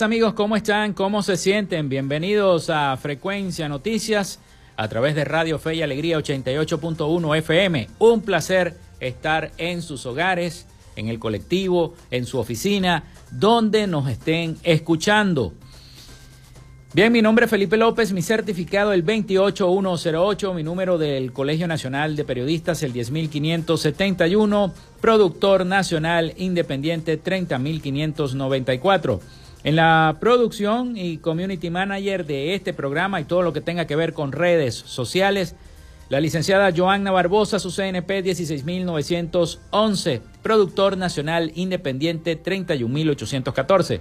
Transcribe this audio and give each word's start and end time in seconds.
Amigos, 0.00 0.32
¿cómo 0.32 0.56
están? 0.56 0.94
¿Cómo 0.94 1.22
se 1.22 1.36
sienten? 1.36 1.90
Bienvenidos 1.90 2.70
a 2.70 2.96
Frecuencia 2.96 3.68
Noticias 3.68 4.38
a 4.74 4.88
través 4.88 5.14
de 5.14 5.26
Radio 5.26 5.58
Fe 5.58 5.74
y 5.74 5.82
Alegría 5.82 6.18
88.1 6.18 7.36
FM. 7.36 7.88
Un 7.98 8.22
placer 8.22 8.78
estar 9.00 9.50
en 9.58 9.82
sus 9.82 10.06
hogares, 10.06 10.66
en 10.96 11.08
el 11.08 11.18
colectivo, 11.18 11.92
en 12.10 12.24
su 12.24 12.38
oficina, 12.38 13.04
donde 13.32 13.86
nos 13.86 14.08
estén 14.08 14.56
escuchando. 14.62 15.52
Bien, 16.94 17.12
mi 17.12 17.20
nombre 17.20 17.44
es 17.44 17.50
Felipe 17.50 17.76
López, 17.76 18.12
mi 18.12 18.22
certificado 18.22 18.94
el 18.94 19.02
28108, 19.02 20.54
mi 20.54 20.62
número 20.62 20.96
del 20.96 21.32
Colegio 21.32 21.68
Nacional 21.68 22.16
de 22.16 22.24
Periodistas 22.24 22.82
el 22.82 22.94
10571, 22.94 24.72
productor 25.02 25.66
nacional 25.66 26.32
independiente 26.38 27.18
30594. 27.18 29.41
En 29.64 29.76
la 29.76 30.16
producción 30.18 30.96
y 30.96 31.18
community 31.18 31.70
manager 31.70 32.26
de 32.26 32.54
este 32.54 32.72
programa 32.72 33.20
y 33.20 33.24
todo 33.24 33.42
lo 33.42 33.52
que 33.52 33.60
tenga 33.60 33.86
que 33.86 33.94
ver 33.94 34.12
con 34.12 34.32
redes 34.32 34.74
sociales, 34.74 35.54
la 36.08 36.18
licenciada 36.20 36.72
Joanna 36.76 37.12
Barbosa, 37.12 37.60
su 37.60 37.70
CNP 37.70 38.22
16911, 38.22 40.20
productor 40.42 40.98
nacional 40.98 41.52
independiente 41.54 42.34
31814. 42.34 44.00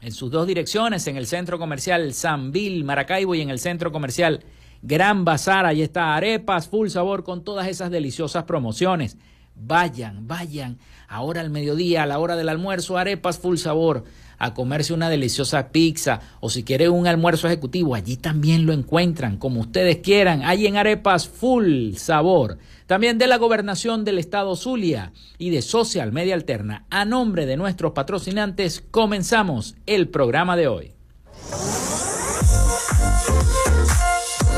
En 0.00 0.12
sus 0.12 0.30
dos 0.30 0.46
direcciones, 0.46 1.06
en 1.08 1.18
el 1.18 1.26
centro 1.26 1.58
comercial 1.58 2.14
Sanville, 2.14 2.84
Maracaibo 2.84 3.34
y 3.34 3.42
en 3.42 3.50
el 3.50 3.58
centro 3.58 3.92
comercial 3.92 4.44
Gran 4.80 5.26
Bazar. 5.26 5.66
Ahí 5.66 5.82
está 5.82 6.16
arepas 6.16 6.68
full 6.68 6.88
sabor 6.88 7.22
con 7.22 7.44
todas 7.44 7.68
esas 7.68 7.90
deliciosas 7.90 8.44
promociones. 8.44 9.18
Vayan, 9.60 10.26
vayan 10.26 10.78
ahora 11.08 11.40
al 11.40 11.50
mediodía, 11.50 12.02
a 12.02 12.06
la 12.06 12.18
hora 12.18 12.36
del 12.36 12.48
almuerzo, 12.48 12.98
arepas 12.98 13.38
full 13.38 13.56
sabor, 13.56 14.04
a 14.38 14.54
comerse 14.54 14.94
una 14.94 15.10
deliciosa 15.10 15.68
pizza 15.68 16.20
o 16.40 16.48
si 16.48 16.62
quiere 16.62 16.88
un 16.88 17.06
almuerzo 17.06 17.48
ejecutivo, 17.48 17.94
allí 17.94 18.16
también 18.16 18.66
lo 18.66 18.72
encuentran, 18.72 19.36
como 19.36 19.60
ustedes 19.60 19.98
quieran, 19.98 20.42
ahí 20.44 20.66
en 20.66 20.76
arepas 20.76 21.28
full 21.28 21.94
sabor. 21.94 22.58
También 22.86 23.18
de 23.18 23.26
la 23.26 23.36
gobernación 23.36 24.04
del 24.04 24.18
estado 24.18 24.56
Zulia 24.56 25.12
y 25.36 25.50
de 25.50 25.60
Social 25.60 26.12
Media 26.12 26.34
Alterna. 26.34 26.86
A 26.88 27.04
nombre 27.04 27.44
de 27.44 27.56
nuestros 27.56 27.92
patrocinantes, 27.92 28.82
comenzamos 28.90 29.74
el 29.86 30.08
programa 30.08 30.56
de 30.56 30.68
hoy. 30.68 30.92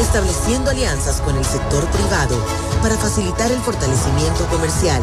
estableciendo 0.00 0.70
alianzas 0.70 1.20
con 1.20 1.36
el 1.36 1.44
sector 1.44 1.84
privado 1.86 2.36
para 2.82 2.96
facilitar 2.96 3.50
el 3.50 3.60
fortalecimiento 3.60 4.46
comercial, 4.48 5.02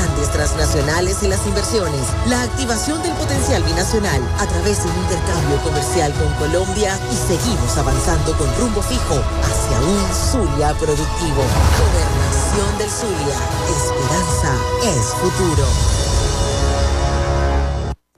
transnacionales 0.31 1.21
y 1.23 1.27
las 1.27 1.45
inversiones, 1.45 2.01
la 2.27 2.41
activación 2.41 3.01
del 3.03 3.11
potencial 3.13 3.63
binacional 3.63 4.21
a 4.39 4.47
través 4.47 4.83
de 4.83 4.89
un 4.89 4.97
intercambio 4.97 5.57
comercial 5.63 6.11
con 6.13 6.33
Colombia 6.35 6.97
y 7.11 7.15
seguimos 7.15 7.77
avanzando 7.77 8.35
con 8.37 8.47
rumbo 8.57 8.81
fijo 8.81 9.21
hacia 9.43 9.79
un 9.79 10.13
Zulia 10.13 10.73
productivo. 10.73 11.43
Gobernación 11.77 12.77
del 12.77 12.89
Zulia. 12.89 13.37
Esperanza 13.69 14.55
es 14.83 15.05
futuro. 15.21 16.00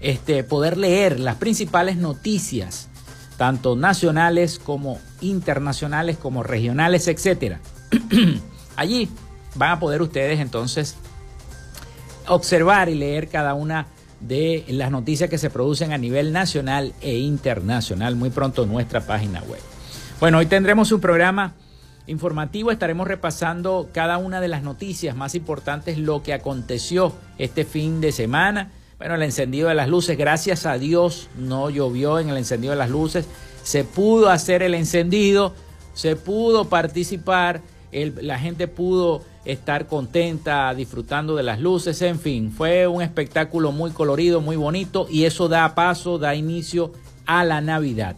este, 0.00 0.42
poder 0.42 0.76
leer 0.76 1.20
las 1.20 1.36
principales 1.36 1.96
noticias, 1.96 2.88
tanto 3.36 3.76
nacionales 3.76 4.58
como 4.58 4.98
internacionales, 5.20 6.18
como 6.18 6.42
regionales, 6.42 7.06
etcétera. 7.08 7.60
Allí 8.76 9.08
van 9.54 9.70
a 9.70 9.80
poder 9.80 10.02
ustedes 10.02 10.40
entonces 10.40 10.96
observar 12.26 12.88
y 12.88 12.94
leer 12.96 13.28
cada 13.28 13.54
una 13.54 13.86
de 14.20 14.64
las 14.68 14.90
noticias 14.90 15.28
que 15.28 15.38
se 15.38 15.50
producen 15.50 15.92
a 15.92 15.98
nivel 15.98 16.32
nacional 16.32 16.92
e 17.00 17.16
internacional. 17.18 18.16
Muy 18.16 18.30
pronto 18.30 18.66
nuestra 18.66 19.00
página 19.00 19.42
web. 19.42 19.60
Bueno, 20.20 20.38
hoy 20.38 20.46
tendremos 20.46 20.92
un 20.92 21.00
programa 21.00 21.54
informativo. 22.06 22.70
Estaremos 22.70 23.06
repasando 23.06 23.90
cada 23.92 24.18
una 24.18 24.40
de 24.40 24.48
las 24.48 24.62
noticias 24.62 25.16
más 25.16 25.34
importantes, 25.34 25.98
lo 25.98 26.22
que 26.22 26.32
aconteció 26.32 27.12
este 27.38 27.64
fin 27.64 28.00
de 28.00 28.12
semana. 28.12 28.70
Bueno, 28.98 29.16
el 29.16 29.22
encendido 29.22 29.68
de 29.68 29.74
las 29.74 29.88
luces, 29.88 30.16
gracias 30.16 30.66
a 30.66 30.78
Dios, 30.78 31.28
no 31.36 31.68
llovió 31.68 32.20
en 32.20 32.28
el 32.28 32.36
encendido 32.36 32.72
de 32.72 32.78
las 32.78 32.90
luces. 32.90 33.26
Se 33.62 33.84
pudo 33.84 34.30
hacer 34.30 34.62
el 34.62 34.74
encendido, 34.74 35.54
se 35.94 36.16
pudo 36.16 36.68
participar, 36.68 37.60
la 37.92 38.38
gente 38.38 38.68
pudo 38.68 39.22
estar 39.44 39.86
contenta, 39.86 40.72
disfrutando 40.74 41.36
de 41.36 41.42
las 41.42 41.60
luces, 41.60 42.00
en 42.02 42.18
fin, 42.18 42.50
fue 42.50 42.86
un 42.86 43.02
espectáculo 43.02 43.72
muy 43.72 43.90
colorido, 43.90 44.40
muy 44.40 44.56
bonito 44.56 45.06
y 45.10 45.24
eso 45.24 45.48
da 45.48 45.74
paso, 45.74 46.18
da 46.18 46.34
inicio 46.34 46.92
a 47.26 47.44
la 47.44 47.60
Navidad. 47.60 48.16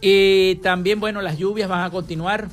Y 0.00 0.56
también, 0.56 1.00
bueno, 1.00 1.22
las 1.22 1.38
lluvias 1.38 1.68
van 1.68 1.84
a 1.84 1.90
continuar 1.90 2.48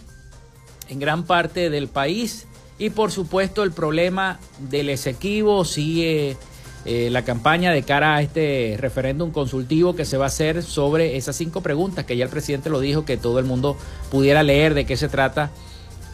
en 0.89 1.00
gran 1.00 1.23
parte 1.23 1.69
del 1.69 1.88
país 1.88 2.47
y 2.77 2.89
por 2.89 3.12
supuesto 3.12 3.63
el 3.63 3.71
problema 3.71 4.39
del 4.59 4.89
Esequibo 4.89 5.65
sigue 5.65 6.38
eh, 6.85 7.09
la 7.12 7.23
campaña 7.23 7.71
de 7.71 7.83
cara 7.83 8.15
a 8.15 8.21
este 8.21 8.75
referéndum 8.79 9.31
consultivo 9.31 9.95
que 9.95 10.05
se 10.05 10.17
va 10.17 10.25
a 10.25 10.27
hacer 10.27 10.63
sobre 10.63 11.15
esas 11.15 11.35
cinco 11.35 11.62
preguntas 11.62 12.05
que 12.05 12.17
ya 12.17 12.25
el 12.25 12.29
presidente 12.29 12.69
lo 12.69 12.79
dijo 12.79 13.05
que 13.05 13.15
todo 13.15 13.39
el 13.39 13.45
mundo 13.45 13.77
pudiera 14.12 14.43
leer 14.43 14.73
de 14.73 14.85
qué 14.85 14.97
se 14.97 15.07
trata 15.07 15.51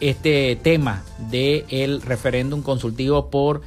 este 0.00 0.56
tema 0.56 1.04
del 1.30 2.02
referéndum 2.02 2.62
consultivo 2.62 3.30
por 3.30 3.62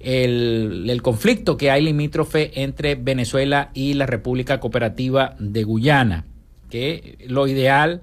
el, 0.00 1.00
conflicto 1.02 1.56
que 1.56 1.70
hay 1.70 1.82
limítrofe 1.82 2.62
entre 2.62 2.94
Venezuela 2.94 3.70
y 3.74 3.94
la 3.94 4.06
República 4.06 4.60
Cooperativa 4.60 5.34
de 5.38 5.64
Guyana, 5.64 6.24
que 6.70 7.18
lo 7.26 7.46
ideal 7.46 8.02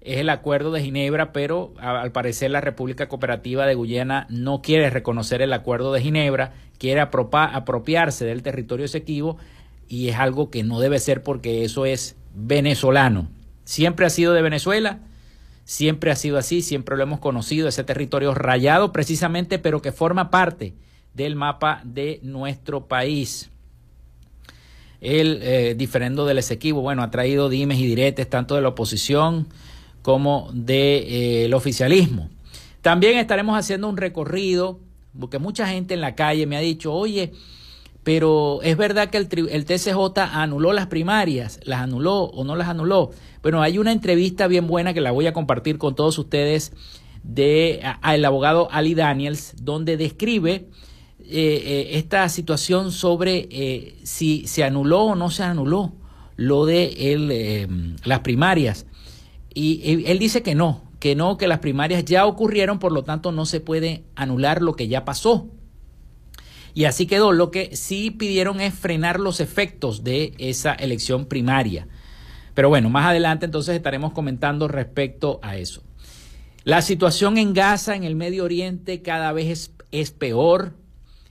es 0.00 0.18
el 0.18 0.30
acuerdo 0.30 0.72
de 0.72 0.82
Ginebra, 0.82 1.32
pero 1.32 1.74
al 1.78 2.12
parecer 2.12 2.50
la 2.50 2.60
República 2.60 3.08
Cooperativa 3.08 3.66
de 3.66 3.74
Guyana 3.74 4.26
no 4.30 4.62
quiere 4.62 4.90
reconocer 4.90 5.42
el 5.42 5.52
acuerdo 5.52 5.92
de 5.92 6.00
Ginebra, 6.00 6.52
quiere 6.78 7.00
apropiarse 7.00 8.24
del 8.24 8.42
territorio 8.42 8.86
Esequibo 8.86 9.36
y 9.88 10.08
es 10.08 10.16
algo 10.16 10.50
que 10.50 10.62
no 10.62 10.80
debe 10.80 10.98
ser 10.98 11.22
porque 11.22 11.64
eso 11.64 11.86
es 11.86 12.16
venezolano. 12.34 13.28
Siempre 13.64 14.06
ha 14.06 14.10
sido 14.10 14.32
de 14.32 14.42
Venezuela, 14.42 15.00
Siempre 15.64 16.10
ha 16.10 16.16
sido 16.16 16.38
así, 16.38 16.60
siempre 16.60 16.96
lo 16.96 17.02
hemos 17.02 17.20
conocido, 17.20 17.68
ese 17.68 17.84
territorio 17.84 18.34
rayado 18.34 18.92
precisamente, 18.92 19.58
pero 19.58 19.80
que 19.80 19.92
forma 19.92 20.30
parte 20.30 20.74
del 21.14 21.36
mapa 21.36 21.80
de 21.84 22.20
nuestro 22.22 22.86
país. 22.88 23.50
El 25.00 25.40
eh, 25.42 25.74
diferendo 25.76 26.26
del 26.26 26.38
Esequibo, 26.38 26.80
bueno, 26.80 27.02
ha 27.02 27.10
traído 27.10 27.48
dimes 27.48 27.78
y 27.78 27.86
diretes 27.86 28.28
tanto 28.28 28.54
de 28.54 28.62
la 28.62 28.68
oposición 28.68 29.48
como 30.02 30.50
del 30.52 31.50
de, 31.50 31.54
oficialismo. 31.54 32.28
También 32.82 33.18
estaremos 33.18 33.56
haciendo 33.56 33.88
un 33.88 33.96
recorrido, 33.96 34.80
porque 35.18 35.38
mucha 35.38 35.68
gente 35.68 35.94
en 35.94 36.00
la 36.00 36.14
calle 36.14 36.46
me 36.46 36.56
ha 36.56 36.60
dicho, 36.60 36.92
oye, 36.92 37.32
pero 38.04 38.60
es 38.62 38.76
verdad 38.76 39.10
que 39.10 39.18
el, 39.18 39.28
el, 39.50 39.64
TCJ 39.64 40.18
anuló 40.18 40.72
las 40.72 40.86
primarias, 40.86 41.60
las 41.64 41.80
anuló 41.80 42.24
o 42.24 42.44
no 42.44 42.56
las 42.56 42.68
anuló. 42.68 43.10
Bueno, 43.42 43.62
hay 43.62 43.78
una 43.78 43.92
entrevista 43.92 44.48
bien 44.48 44.66
buena 44.66 44.92
que 44.92 45.00
la 45.00 45.12
voy 45.12 45.26
a 45.26 45.32
compartir 45.32 45.78
con 45.78 45.94
todos 45.94 46.18
ustedes 46.18 46.72
de 47.22 47.80
al 48.00 48.24
abogado 48.24 48.68
Ali 48.72 48.94
Daniels, 48.94 49.54
donde 49.62 49.96
describe 49.96 50.68
eh, 51.20 51.62
eh, 51.64 51.88
esta 51.92 52.28
situación 52.28 52.90
sobre 52.90 53.48
eh, 53.50 53.96
si 54.02 54.46
se 54.46 54.64
anuló 54.64 55.02
o 55.02 55.14
no 55.14 55.30
se 55.30 55.44
anuló 55.44 55.92
lo 56.36 56.66
de 56.66 57.12
el, 57.12 57.96
las 58.04 58.20
primarias. 58.20 58.86
Y 59.54 60.04
él 60.06 60.18
dice 60.18 60.42
que 60.42 60.54
no, 60.54 60.82
que 60.98 61.14
no, 61.14 61.36
que 61.36 61.46
las 61.46 61.58
primarias 61.58 62.04
ya 62.04 62.26
ocurrieron, 62.26 62.78
por 62.78 62.90
lo 62.90 63.04
tanto 63.04 63.30
no 63.32 63.46
se 63.46 63.60
puede 63.60 64.04
anular 64.16 64.62
lo 64.62 64.74
que 64.74 64.88
ya 64.88 65.04
pasó. 65.04 65.46
Y 66.74 66.84
así 66.84 67.06
quedó. 67.06 67.32
Lo 67.32 67.50
que 67.50 67.76
sí 67.76 68.10
pidieron 68.10 68.60
es 68.60 68.74
frenar 68.74 69.20
los 69.20 69.40
efectos 69.40 70.04
de 70.04 70.34
esa 70.38 70.72
elección 70.72 71.26
primaria. 71.26 71.86
Pero 72.54 72.68
bueno, 72.68 72.90
más 72.90 73.06
adelante 73.06 73.46
entonces 73.46 73.74
estaremos 73.74 74.12
comentando 74.12 74.68
respecto 74.68 75.40
a 75.42 75.56
eso. 75.56 75.82
La 76.64 76.82
situación 76.82 77.38
en 77.38 77.54
Gaza, 77.54 77.96
en 77.96 78.04
el 78.04 78.14
Medio 78.14 78.44
Oriente, 78.44 79.02
cada 79.02 79.32
vez 79.32 79.48
es, 79.48 79.72
es 79.90 80.10
peor. 80.10 80.74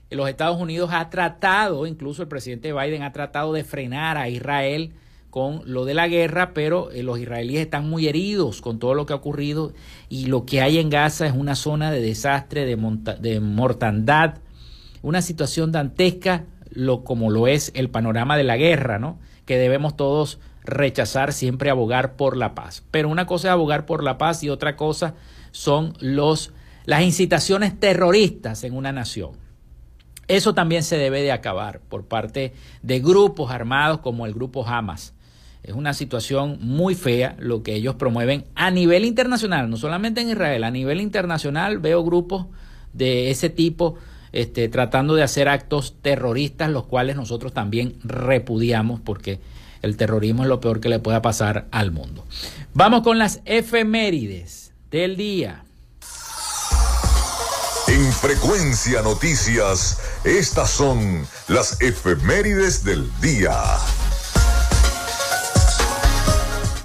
Los 0.09 0.27
Estados 0.27 0.59
Unidos 0.59 0.89
ha 0.91 1.09
tratado, 1.09 1.87
incluso 1.87 2.21
el 2.21 2.27
presidente 2.27 2.73
Biden 2.73 3.03
ha 3.03 3.13
tratado 3.13 3.53
de 3.53 3.63
frenar 3.63 4.17
a 4.17 4.27
Israel 4.27 4.93
con 5.29 5.61
lo 5.65 5.85
de 5.85 5.93
la 5.93 6.09
guerra, 6.09 6.53
pero 6.53 6.91
eh, 6.91 7.03
los 7.03 7.17
israelíes 7.17 7.61
están 7.61 7.89
muy 7.89 8.07
heridos 8.07 8.61
con 8.61 8.77
todo 8.77 8.93
lo 8.93 9.05
que 9.05 9.13
ha 9.13 9.15
ocurrido 9.15 9.71
y 10.09 10.25
lo 10.25 10.45
que 10.45 10.61
hay 10.61 10.77
en 10.77 10.89
Gaza 10.89 11.25
es 11.25 11.33
una 11.33 11.55
zona 11.55 11.89
de 11.89 12.01
desastre, 12.01 12.65
de, 12.65 12.77
de 13.21 13.39
mortandad, 13.39 14.39
una 15.01 15.21
situación 15.21 15.71
dantesca, 15.71 16.45
lo, 16.69 17.03
como 17.03 17.29
lo 17.29 17.47
es 17.47 17.71
el 17.75 17.89
panorama 17.89 18.37
de 18.37 18.43
la 18.43 18.57
guerra, 18.57 18.99
¿no? 18.99 19.19
que 19.45 19.57
debemos 19.57 19.97
todos 19.97 20.39
rechazar, 20.63 21.33
siempre 21.33 21.69
abogar 21.69 22.15
por 22.15 22.37
la 22.37 22.55
paz. 22.55 22.83
Pero 22.91 23.09
una 23.09 23.25
cosa 23.25 23.49
es 23.49 23.51
abogar 23.51 23.85
por 23.85 24.03
la 24.03 24.17
paz 24.17 24.43
y 24.43 24.49
otra 24.49 24.75
cosa 24.75 25.15
son 25.51 25.93
los, 25.99 26.53
las 26.85 27.01
incitaciones 27.01 27.79
terroristas 27.79 28.63
en 28.63 28.73
una 28.75 28.91
nación. 28.91 29.31
Eso 30.27 30.53
también 30.53 30.83
se 30.83 30.97
debe 30.97 31.21
de 31.21 31.31
acabar 31.31 31.81
por 31.81 32.05
parte 32.05 32.53
de 32.83 32.99
grupos 32.99 33.51
armados 33.51 33.99
como 33.99 34.25
el 34.25 34.33
grupo 34.33 34.65
Hamas. 34.65 35.13
Es 35.63 35.73
una 35.73 35.93
situación 35.93 36.57
muy 36.61 36.95
fea 36.95 37.35
lo 37.37 37.63
que 37.63 37.75
ellos 37.75 37.95
promueven 37.95 38.45
a 38.55 38.71
nivel 38.71 39.05
internacional, 39.05 39.69
no 39.69 39.77
solamente 39.77 40.21
en 40.21 40.29
Israel, 40.29 40.63
a 40.63 40.71
nivel 40.71 41.01
internacional 41.01 41.79
veo 41.79 42.03
grupos 42.03 42.47
de 42.93 43.29
ese 43.29 43.49
tipo 43.49 43.95
este, 44.33 44.69
tratando 44.69 45.15
de 45.15 45.23
hacer 45.23 45.49
actos 45.49 45.95
terroristas, 46.01 46.69
los 46.69 46.85
cuales 46.85 47.15
nosotros 47.15 47.53
también 47.53 47.95
repudiamos 48.03 48.99
porque 49.01 49.39
el 49.81 49.97
terrorismo 49.97 50.43
es 50.43 50.49
lo 50.49 50.61
peor 50.61 50.79
que 50.79 50.89
le 50.89 50.99
pueda 50.99 51.21
pasar 51.21 51.67
al 51.71 51.91
mundo. 51.91 52.25
Vamos 52.73 53.01
con 53.01 53.17
las 53.17 53.41
efemérides 53.45 54.73
del 54.89 55.17
día. 55.17 55.63
En 57.87 58.11
frecuencia 58.13 59.01
noticias, 59.01 59.99
estas 60.23 60.69
son 60.69 61.27
las 61.49 61.81
efemérides 61.81 62.85
del 62.85 63.05
día. 63.21 63.51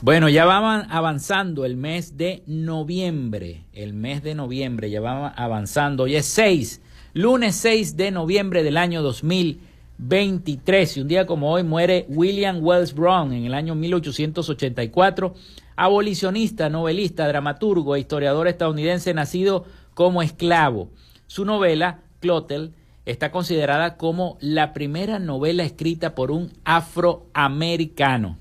Bueno, 0.02 0.28
ya 0.28 0.44
vamos 0.44 0.86
avanzando 0.88 1.64
el 1.64 1.76
mes 1.76 2.16
de 2.16 2.42
noviembre. 2.46 3.64
El 3.72 3.92
mes 3.92 4.22
de 4.22 4.34
noviembre 4.34 4.90
ya 4.90 5.00
va 5.00 5.28
avanzando. 5.28 6.04
Hoy 6.04 6.16
es 6.16 6.26
6, 6.26 6.80
lunes 7.16 7.56
6 7.56 7.96
de 7.96 8.10
noviembre 8.10 8.62
del 8.62 8.76
año 8.76 9.00
2023. 9.00 10.98
Y 10.98 11.00
un 11.00 11.08
día 11.08 11.26
como 11.26 11.50
hoy 11.50 11.62
muere 11.62 12.04
William 12.10 12.62
Wells 12.62 12.92
Brown 12.92 13.32
en 13.32 13.46
el 13.46 13.54
año 13.54 13.74
1884, 13.74 15.32
abolicionista, 15.76 16.68
novelista, 16.68 17.26
dramaturgo 17.26 17.96
e 17.96 18.00
historiador 18.00 18.48
estadounidense 18.48 19.14
nacido 19.14 19.64
como 19.94 20.20
esclavo. 20.20 20.90
Su 21.26 21.46
novela, 21.46 22.02
Clotel, 22.20 22.74
está 23.06 23.30
considerada 23.30 23.96
como 23.96 24.36
la 24.42 24.74
primera 24.74 25.18
novela 25.18 25.64
escrita 25.64 26.14
por 26.14 26.30
un 26.30 26.52
afroamericano. 26.64 28.36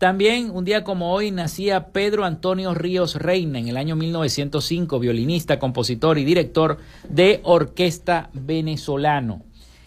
También 0.00 0.50
un 0.50 0.64
día 0.64 0.82
como 0.82 1.12
hoy 1.12 1.30
nacía 1.30 1.88
Pedro 1.88 2.24
Antonio 2.24 2.72
Ríos 2.72 3.16
Reina 3.16 3.58
en 3.58 3.68
el 3.68 3.76
año 3.76 3.96
1905, 3.96 4.98
violinista, 4.98 5.58
compositor 5.58 6.16
y 6.16 6.24
director 6.24 6.78
de 7.10 7.40
orquesta 7.42 8.30
venezolano. 8.32 9.42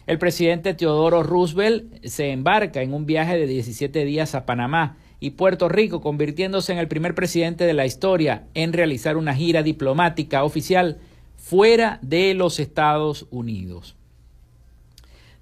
El 0.05 0.19
presidente 0.19 0.75
Teodoro 0.75 1.23
Roosevelt 1.23 2.05
se 2.05 2.29
embarca 2.29 2.83
en 2.83 2.93
un 2.93 3.07
viaje 3.07 3.39
de 3.39 3.47
17 3.47 4.05
días 4.05 4.35
a 4.35 4.45
Panamá 4.45 4.97
y 5.19 5.31
Puerto 5.31 5.67
Rico, 5.67 5.99
convirtiéndose 5.99 6.73
en 6.73 6.77
el 6.77 6.87
primer 6.87 7.15
presidente 7.15 7.65
de 7.65 7.73
la 7.73 7.87
historia 7.87 8.43
en 8.53 8.71
realizar 8.71 9.17
una 9.17 9.33
gira 9.33 9.63
diplomática 9.63 10.43
oficial 10.43 10.99
fuera 11.37 11.97
de 12.03 12.35
los 12.35 12.59
Estados 12.59 13.25
Unidos. 13.31 13.95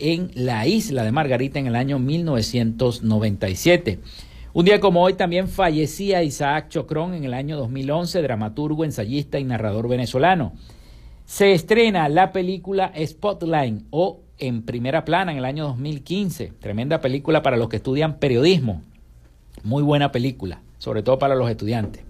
en 0.00 0.32
la 0.34 0.66
isla 0.66 1.04
de 1.04 1.12
Margarita 1.12 1.60
en 1.60 1.68
el 1.68 1.76
año 1.76 2.00
1997. 2.00 4.00
Un 4.52 4.64
día 4.64 4.80
como 4.80 5.04
hoy 5.04 5.14
también 5.14 5.46
fallecía 5.46 6.24
Isaac 6.24 6.70
Chocrón 6.70 7.14
en 7.14 7.22
el 7.22 7.34
año 7.34 7.56
2011, 7.56 8.20
dramaturgo, 8.20 8.84
ensayista 8.84 9.38
y 9.38 9.44
narrador 9.44 9.86
venezolano. 9.86 10.54
Se 11.24 11.52
estrena 11.52 12.08
la 12.08 12.32
película 12.32 12.92
Spotlight 12.96 13.84
o 13.90 14.25
En 14.38 14.62
Primera 14.62 15.04
Plana 15.04 15.32
en 15.32 15.38
el 15.38 15.44
año 15.44 15.64
2015. 15.64 16.52
Tremenda 16.60 17.00
película 17.00 17.42
para 17.42 17.56
los 17.56 17.68
que 17.68 17.76
estudian 17.76 18.18
periodismo. 18.18 18.82
Muy 19.62 19.82
buena 19.82 20.12
película, 20.12 20.60
sobre 20.78 21.02
todo 21.02 21.18
para 21.18 21.34
los 21.34 21.50
estudiantes. 21.50 22.04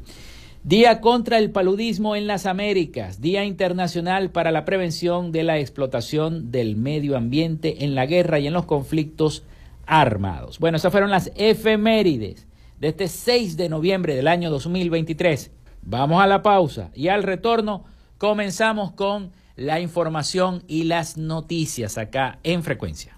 Día 0.65 1.01
contra 1.01 1.39
el 1.39 1.53
paludismo 1.53 2.17
en 2.17 2.27
las 2.27 2.45
Américas, 2.45 3.21
Día 3.21 3.45
Internacional 3.45 4.31
para 4.31 4.51
la 4.51 4.65
Prevención 4.65 5.31
de 5.31 5.45
la 5.45 5.61
Explotación 5.61 6.51
del 6.51 6.75
Medio 6.75 7.17
Ambiente 7.17 7.85
en 7.85 7.95
la 7.95 8.07
Guerra 8.07 8.41
y 8.41 8.49
en 8.49 8.53
los 8.53 8.67
Conflictos 8.67 9.45
armados. 9.87 10.59
Bueno, 10.59 10.79
esas 10.79 10.91
fueron 10.91 11.13
las 11.13 11.31
efemérides 11.37 12.49
de 12.81 12.89
este 12.89 13.07
6 13.07 13.57
de 13.57 13.69
noviembre 13.69 14.17
del 14.17 14.27
año 14.27 14.51
2023. 14.51 15.53
Vamos 15.83 16.21
a 16.21 16.27
la 16.27 16.43
pausa 16.43 16.91
y 16.95 17.07
al 17.07 17.23
retorno 17.23 17.85
comenzamos 18.19 18.91
con 18.91 19.31
la 19.57 19.81
información 19.81 20.63
y 20.69 20.85
las 20.85 21.17
noticias 21.17 21.99
acá 21.99 22.39
en 22.43 22.63
frecuencia. 22.63 23.17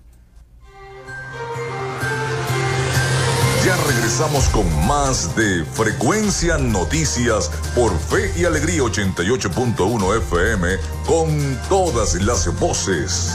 Ya 3.64 3.76
regresamos 3.87 4.49
con 4.49 4.64
más 4.87 5.35
de 5.37 5.64
Frecuencia 5.64 6.57
Noticias 6.57 7.50
por 7.75 7.90
Fe 7.99 8.33
y 8.40 8.45
Alegría 8.45 8.83
88.1 8.83 10.16
FM 10.16 10.76
con 11.04 11.59
todas 11.68 12.14
las 12.23 12.59
voces. 12.61 13.35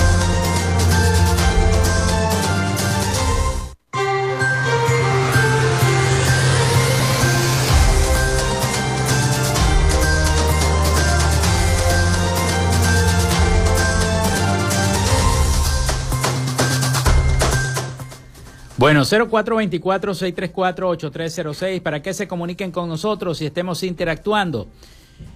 Bueno, 18.91 19.05
0424-634-8306 19.05 21.81
para 21.81 22.01
que 22.01 22.13
se 22.13 22.27
comuniquen 22.27 22.71
con 22.71 22.89
nosotros 22.89 23.41
y 23.41 23.45
estemos 23.45 23.83
interactuando. 23.83 24.67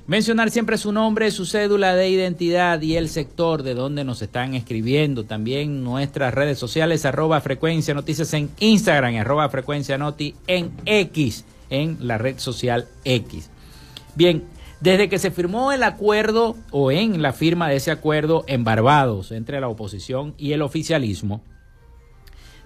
Mencionar 0.07 0.51
siempre 0.51 0.77
su 0.77 0.91
nombre, 0.91 1.31
su 1.31 1.45
cédula 1.45 1.95
de 1.95 2.09
identidad 2.09 2.81
y 2.81 2.97
el 2.97 3.07
sector 3.07 3.63
de 3.63 3.73
donde 3.73 4.03
nos 4.03 4.21
están 4.21 4.55
escribiendo. 4.55 5.23
También 5.23 5.85
nuestras 5.85 6.33
redes 6.33 6.59
sociales, 6.59 7.05
arroba 7.05 7.39
frecuencia 7.39 7.93
noticias 7.93 8.33
en 8.33 8.49
Instagram, 8.59 9.15
arroba 9.15 9.47
frecuencia 9.47 9.97
noti 9.97 10.35
en 10.47 10.71
X, 10.85 11.45
en 11.69 11.97
la 12.01 12.17
red 12.17 12.37
social 12.39 12.89
X. 13.05 13.49
Bien, 14.15 14.43
desde 14.81 15.07
que 15.07 15.17
se 15.17 15.31
firmó 15.31 15.71
el 15.71 15.83
acuerdo 15.83 16.57
o 16.71 16.91
en 16.91 17.21
la 17.21 17.31
firma 17.31 17.69
de 17.69 17.77
ese 17.77 17.91
acuerdo 17.91 18.43
en 18.47 18.65
Barbados 18.65 19.31
entre 19.31 19.61
la 19.61 19.69
oposición 19.69 20.33
y 20.37 20.51
el 20.51 20.61
oficialismo, 20.61 21.41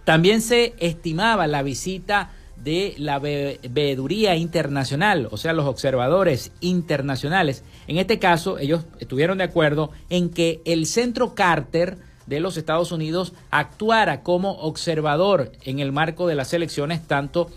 también 0.10 0.42
se 0.42 0.74
estimaba 0.80 1.46
la 1.46 1.62
visita 1.62 2.32
de 2.56 2.96
la 2.98 3.20
veeduría 3.20 4.36
internacional, 4.36 5.28
o 5.30 5.38
sea, 5.38 5.54
los 5.54 5.68
observadores 5.68 6.52
internacionales. 6.62 7.64
En 7.86 8.00
este 8.00 8.18
caso, 8.18 8.58
ellos 8.58 8.86
estuvieron 9.00 9.38
de 9.38 9.44
acuerdo 9.44 9.92
en 10.10 10.32
que 10.32 10.62
el 10.66 10.88
centro 10.88 11.36
Carter 11.36 12.00
de 12.26 12.40
los 12.40 12.58
Estados 12.58 12.92
Unidos 12.92 13.34
actuara 13.52 14.24
como 14.24 14.54
observador 14.54 15.52
en 15.64 15.78
el 15.78 15.92
marco 15.92 16.26
de 16.26 16.34
las 16.34 16.56
elecciones 16.56 17.06
tanto 17.06 17.52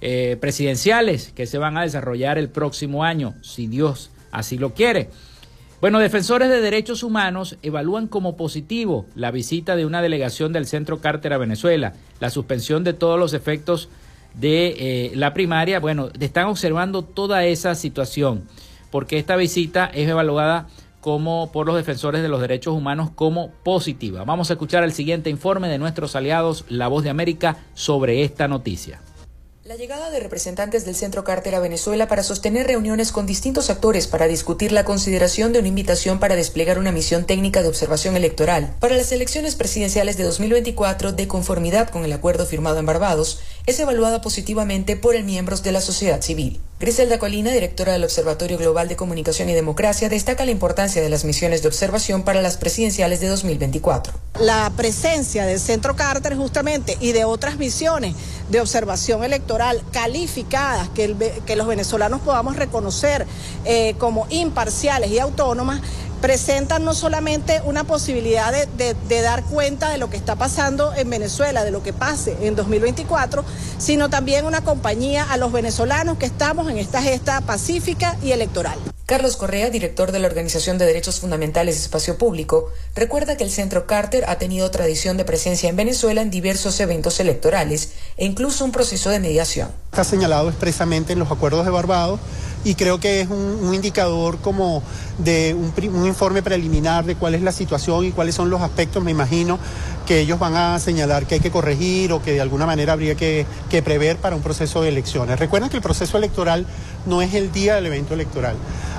eh, 0.00 0.38
presidenciales 0.40 1.32
que 1.34 1.44
se 1.44 1.58
van 1.58 1.76
a 1.76 1.82
desarrollar 1.82 2.38
el 2.38 2.48
próximo 2.48 3.04
año, 3.04 3.34
si 3.42 3.66
Dios 3.66 4.10
así 4.32 4.56
lo 4.56 4.72
quiere. 4.72 5.10
Bueno, 5.80 5.98
defensores 5.98 6.50
de 6.50 6.60
derechos 6.60 7.02
humanos 7.02 7.56
evalúan 7.62 8.06
como 8.06 8.36
positivo 8.36 9.06
la 9.14 9.30
visita 9.30 9.76
de 9.76 9.86
una 9.86 10.02
delegación 10.02 10.52
del 10.52 10.66
Centro 10.66 11.00
Carter 11.00 11.32
a 11.32 11.38
Venezuela, 11.38 11.94
la 12.20 12.28
suspensión 12.28 12.84
de 12.84 12.92
todos 12.92 13.18
los 13.18 13.32
efectos 13.32 13.88
de 14.34 14.76
eh, 14.78 15.12
la 15.14 15.32
primaria. 15.32 15.80
Bueno, 15.80 16.10
están 16.20 16.48
observando 16.48 17.02
toda 17.02 17.46
esa 17.46 17.74
situación, 17.74 18.42
porque 18.90 19.16
esta 19.18 19.36
visita 19.36 19.86
es 19.86 20.06
evaluada 20.06 20.68
como 21.00 21.50
por 21.50 21.66
los 21.66 21.76
defensores 21.76 22.20
de 22.20 22.28
los 22.28 22.42
derechos 22.42 22.74
humanos 22.74 23.10
como 23.14 23.50
positiva. 23.64 24.24
Vamos 24.24 24.50
a 24.50 24.54
escuchar 24.54 24.84
el 24.84 24.92
siguiente 24.92 25.30
informe 25.30 25.68
de 25.68 25.78
nuestros 25.78 26.14
aliados, 26.14 26.66
La 26.68 26.88
Voz 26.88 27.04
de 27.04 27.10
América, 27.10 27.56
sobre 27.72 28.22
esta 28.22 28.48
noticia. 28.48 29.00
La 29.70 29.76
llegada 29.76 30.10
de 30.10 30.18
representantes 30.18 30.84
del 30.84 30.96
Centro 30.96 31.22
Carter 31.22 31.54
a 31.54 31.60
Venezuela 31.60 32.08
para 32.08 32.24
sostener 32.24 32.66
reuniones 32.66 33.12
con 33.12 33.24
distintos 33.24 33.70
actores 33.70 34.08
para 34.08 34.26
discutir 34.26 34.72
la 34.72 34.84
consideración 34.84 35.52
de 35.52 35.60
una 35.60 35.68
invitación 35.68 36.18
para 36.18 36.34
desplegar 36.34 36.76
una 36.76 36.90
misión 36.90 37.24
técnica 37.24 37.62
de 37.62 37.68
observación 37.68 38.16
electoral. 38.16 38.74
Para 38.80 38.96
las 38.96 39.12
elecciones 39.12 39.54
presidenciales 39.54 40.16
de 40.16 40.24
2024 40.24 41.12
de 41.12 41.28
conformidad 41.28 41.88
con 41.88 42.04
el 42.04 42.12
acuerdo 42.12 42.46
firmado 42.46 42.80
en 42.80 42.86
Barbados 42.86 43.38
es 43.66 43.78
evaluada 43.80 44.20
positivamente 44.20 44.96
por 44.96 45.14
el 45.14 45.24
miembros 45.24 45.62
de 45.62 45.72
la 45.72 45.80
sociedad 45.80 46.20
civil. 46.22 46.60
Griselda 46.80 47.18
Colina, 47.18 47.50
directora 47.50 47.92
del 47.92 48.04
Observatorio 48.04 48.56
Global 48.56 48.88
de 48.88 48.96
Comunicación 48.96 49.50
y 49.50 49.52
Democracia, 49.52 50.08
destaca 50.08 50.46
la 50.46 50.50
importancia 50.50 51.02
de 51.02 51.10
las 51.10 51.24
misiones 51.24 51.60
de 51.60 51.68
observación 51.68 52.22
para 52.22 52.40
las 52.40 52.56
presidenciales 52.56 53.20
de 53.20 53.28
2024. 53.28 54.14
La 54.40 54.72
presencia 54.74 55.44
del 55.44 55.60
Centro 55.60 55.94
Carter 55.94 56.36
justamente 56.36 56.96
y 56.98 57.12
de 57.12 57.24
otras 57.24 57.58
misiones 57.58 58.14
de 58.48 58.62
observación 58.62 59.22
electoral 59.24 59.82
calificadas 59.92 60.88
que, 60.88 61.08
los 61.54 61.66
venezolanos 61.66 62.22
podamos 62.22 62.56
reconocer 62.56 63.26
eh, 63.66 63.94
como 63.98 64.26
imparciales 64.30 65.10
y 65.10 65.18
autónomas 65.18 65.82
presentan 66.20 66.84
no 66.84 66.94
solamente 66.94 67.60
una 67.64 67.84
posibilidad 67.84 68.52
de, 68.52 69.22
dar 69.22 69.44
cuenta 69.44 69.90
de 69.90 69.98
lo 69.98 70.10
que 70.10 70.16
está 70.16 70.36
pasando 70.36 70.94
en 70.94 71.10
Venezuela, 71.10 71.64
de 71.64 71.70
lo 71.70 71.82
que 71.82 71.92
pase 71.92 72.36
en 72.42 72.56
2024, 72.56 73.44
sino 73.78 74.10
también 74.10 74.46
una 74.46 74.62
compañía 74.62 75.24
a 75.30 75.36
los 75.36 75.52
venezolanos 75.52 76.18
que 76.18 76.26
estamos 76.26 76.70
en 76.70 76.78
esta 76.78 77.02
gesta 77.02 77.40
pacífica 77.40 78.16
y 78.22 78.32
electoral. 78.32 78.78
Carlos 79.10 79.36
Correa, 79.36 79.70
director 79.70 80.12
de 80.12 80.20
la 80.20 80.28
Organización 80.28 80.78
de 80.78 80.86
Derechos 80.86 81.18
Fundamentales 81.18 81.74
y 81.76 81.80
Espacio 81.80 82.16
Público, 82.16 82.70
recuerda 82.94 83.36
que 83.36 83.42
el 83.42 83.50
Centro 83.50 83.84
Carter 83.84 84.24
ha 84.28 84.38
tenido 84.38 84.70
tradición 84.70 85.16
de 85.16 85.24
presencia 85.24 85.68
en 85.68 85.74
Venezuela 85.74 86.22
en 86.22 86.30
diversos 86.30 86.78
eventos 86.78 87.18
electorales 87.18 87.90
e 88.16 88.24
incluso 88.24 88.64
un 88.64 88.70
proceso 88.70 89.10
de 89.10 89.18
mediación. 89.18 89.72
Está 89.90 90.04
señalado 90.04 90.48
expresamente 90.48 91.12
en 91.12 91.18
los 91.18 91.32
acuerdos 91.32 91.64
de 91.64 91.72
Barbados 91.72 92.20
y 92.64 92.74
creo 92.74 93.00
que 93.00 93.22
es 93.22 93.28
un, 93.28 93.74
indicador 93.74 94.38
como 94.38 94.82
de 95.18 95.54
un, 95.54 96.06
informe 96.06 96.42
preliminar 96.42 97.04
de 97.04 97.14
cuál 97.14 97.34
es 97.34 97.42
la 97.42 97.52
situación 97.52 98.04
y 98.04 98.12
cuáles 98.12 98.34
son 98.34 98.50
los 98.50 98.60
aspectos, 98.60 99.02
me 99.02 99.10
imagino, 99.10 99.58
que 100.10 100.18
ellos 100.18 100.40
van 100.40 100.56
a 100.56 100.76
señalar 100.80 101.24
que 101.24 101.36
hay 101.36 101.40
que 101.40 101.52
corregir 101.52 102.12
o 102.12 102.20
que 102.20 102.32
de 102.32 102.40
alguna 102.40 102.66
manera 102.66 102.94
habría 102.94 103.14
que, 103.14 103.46
prever 103.84 104.16
para 104.16 104.34
un 104.34 104.42
proceso 104.42 104.82
de 104.82 104.88
elecciones. 104.88 105.38
Recuerden 105.38 105.70
que 105.70 105.76
el 105.76 105.84
proceso 105.84 106.18
electoral 106.18 106.66
no 107.06 107.22
es 107.22 107.32
el 107.34 107.52
día 107.52 107.76
del 107.76 107.86
evento 107.86 108.14
electoral. 108.14 108.56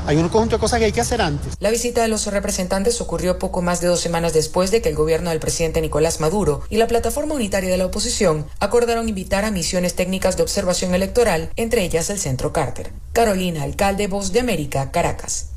Hay 0.08 0.16
un 0.16 0.30
conjunto 0.30 0.56
de 0.56 0.62
cosas 0.62 0.80
que 0.80 0.86
hay 0.86 0.94
que 0.94 1.02
hacer 1.02 1.22
antes. 1.22 1.56
La 1.60 1.70
visita 1.70 2.02
de 2.02 2.08
los 2.08 2.28
representantes 2.28 3.02
ocurrió 3.02 3.40
poco 3.40 3.62
más 3.62 3.82
de 3.82 3.88
dos 3.88 4.00
semanas 4.00 4.32
después 4.32 4.72
de 4.72 4.82
que 4.82 4.88
el 4.88 4.96
gobierno 4.96 5.32
del 5.32 5.42
presidente 5.42 5.82
Nicolás 5.82 6.22
Maduro 6.22 6.62
y 6.70 6.78
la 6.78 6.88
plataforma 6.88 7.36
unitaria 7.36 7.70
de 7.70 7.78
la 7.78 7.88
oposición 7.88 8.46
acordaron 8.62 9.10
invitar 9.10 9.44
a 9.44 9.52
misiones 9.52 9.96
técnicas 9.96 10.38
de 10.38 10.44
observación 10.44 10.96
electoral, 10.96 11.50
entre 11.58 11.84
ellas 11.84 12.10
el 12.10 12.20
Centro 12.20 12.54
Carter. 12.54 12.94
Carolina, 13.12 13.64
alcalde 13.64 14.08
Voz 14.08 14.32
de 14.32 14.40
América, 14.40 14.92
Caracas. 14.92 15.51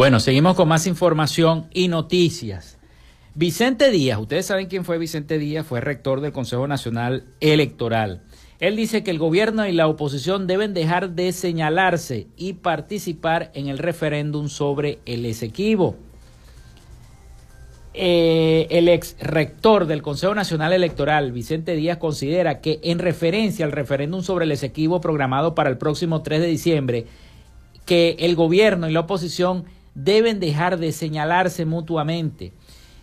Bueno, 0.00 0.18
seguimos 0.18 0.56
con 0.56 0.66
más 0.66 0.86
información 0.86 1.68
y 1.74 1.88
noticias. 1.88 2.78
Vicente 3.34 3.90
Díaz, 3.90 4.18
ustedes 4.18 4.46
saben 4.46 4.66
quién 4.66 4.86
fue 4.86 4.96
Vicente 4.96 5.38
Díaz, 5.38 5.66
fue 5.66 5.82
rector 5.82 6.22
del 6.22 6.32
Consejo 6.32 6.66
Nacional 6.66 7.24
Electoral. 7.40 8.22
Él 8.60 8.76
dice 8.76 9.04
que 9.04 9.10
el 9.10 9.18
gobierno 9.18 9.66
y 9.66 9.72
la 9.72 9.88
oposición 9.88 10.46
deben 10.46 10.72
dejar 10.72 11.10
de 11.10 11.32
señalarse 11.32 12.28
y 12.38 12.54
participar 12.54 13.50
en 13.52 13.68
el 13.68 13.76
referéndum 13.76 14.48
sobre 14.48 15.00
el 15.04 15.26
Esequibo. 15.26 15.96
Eh, 17.92 18.68
el 18.70 18.88
ex 18.88 19.18
rector 19.20 19.84
del 19.84 20.00
Consejo 20.00 20.34
Nacional 20.34 20.72
Electoral, 20.72 21.30
Vicente 21.30 21.76
Díaz, 21.76 21.98
considera 21.98 22.62
que 22.62 22.80
en 22.84 23.00
referencia 23.00 23.66
al 23.66 23.72
referéndum 23.72 24.22
sobre 24.22 24.46
el 24.46 24.52
Esequibo 24.52 25.02
programado 25.02 25.54
para 25.54 25.68
el 25.68 25.76
próximo 25.76 26.22
3 26.22 26.40
de 26.40 26.46
diciembre, 26.46 27.06
que 27.84 28.16
el 28.20 28.34
gobierno 28.34 28.88
y 28.88 28.94
la 28.94 29.00
oposición 29.00 29.66
deben 29.94 30.40
dejar 30.40 30.78
de 30.78 30.92
señalarse 30.92 31.64
mutuamente 31.66 32.52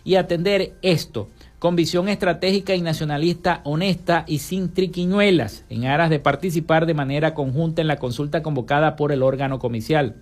y 0.04 0.14
atender 0.16 0.72
esto 0.82 1.28
con 1.58 1.74
visión 1.74 2.08
estratégica 2.08 2.74
y 2.74 2.80
nacionalista 2.80 3.60
honesta 3.64 4.24
y 4.26 4.38
sin 4.38 4.72
triquiñuelas, 4.72 5.64
en 5.70 5.86
aras 5.86 6.08
de 6.08 6.20
participar 6.20 6.86
de 6.86 6.94
manera 6.94 7.34
conjunta 7.34 7.82
en 7.82 7.88
la 7.88 7.96
consulta 7.96 8.42
convocada 8.42 8.94
por 8.94 9.10
el 9.10 9.22
órgano 9.22 9.58
comicial. 9.58 10.14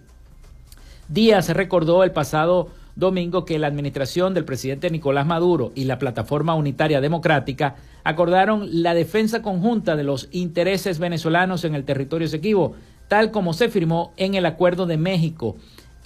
Díaz 1.08 1.50
recordó 1.50 2.02
el 2.04 2.10
pasado 2.10 2.70
domingo 2.96 3.44
que 3.44 3.58
la 3.58 3.66
administración 3.66 4.32
del 4.32 4.46
presidente 4.46 4.90
Nicolás 4.90 5.26
Maduro 5.26 5.70
y 5.74 5.84
la 5.84 5.98
Plataforma 5.98 6.54
Unitaria 6.54 7.02
Democrática 7.02 7.76
acordaron 8.02 8.82
la 8.82 8.94
defensa 8.94 9.42
conjunta 9.42 9.94
de 9.94 10.04
los 10.04 10.28
intereses 10.32 10.98
venezolanos 10.98 11.64
en 11.64 11.74
el 11.74 11.84
territorio 11.84 12.26
Esequibo, 12.26 12.74
tal 13.08 13.30
como 13.30 13.52
se 13.52 13.68
firmó 13.68 14.14
en 14.16 14.34
el 14.34 14.46
Acuerdo 14.46 14.86
de 14.86 14.96
México 14.96 15.56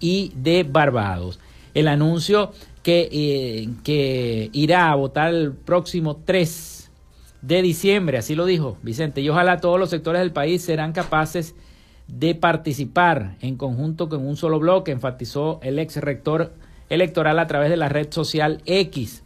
y 0.00 0.32
de 0.34 0.64
Barbados. 0.64 1.38
El 1.74 1.86
anuncio 1.86 2.52
que, 2.82 3.08
eh, 3.12 3.68
que 3.84 4.50
irá 4.52 4.90
a 4.90 4.94
votar 4.96 5.32
el 5.32 5.52
próximo 5.52 6.16
3 6.24 6.90
de 7.42 7.62
diciembre, 7.62 8.18
así 8.18 8.34
lo 8.34 8.44
dijo 8.46 8.76
Vicente, 8.82 9.20
y 9.20 9.28
ojalá 9.28 9.60
todos 9.60 9.78
los 9.78 9.90
sectores 9.90 10.20
del 10.20 10.32
país 10.32 10.62
serán 10.62 10.92
capaces 10.92 11.54
de 12.08 12.34
participar 12.34 13.36
en 13.40 13.56
conjunto 13.56 14.08
con 14.08 14.26
un 14.26 14.36
solo 14.36 14.58
bloque, 14.58 14.92
enfatizó 14.92 15.60
el 15.62 15.78
ex 15.78 15.96
rector 15.96 16.52
electoral 16.88 17.38
a 17.38 17.46
través 17.46 17.70
de 17.70 17.76
la 17.76 17.88
red 17.88 18.08
social 18.10 18.60
X. 18.66 19.22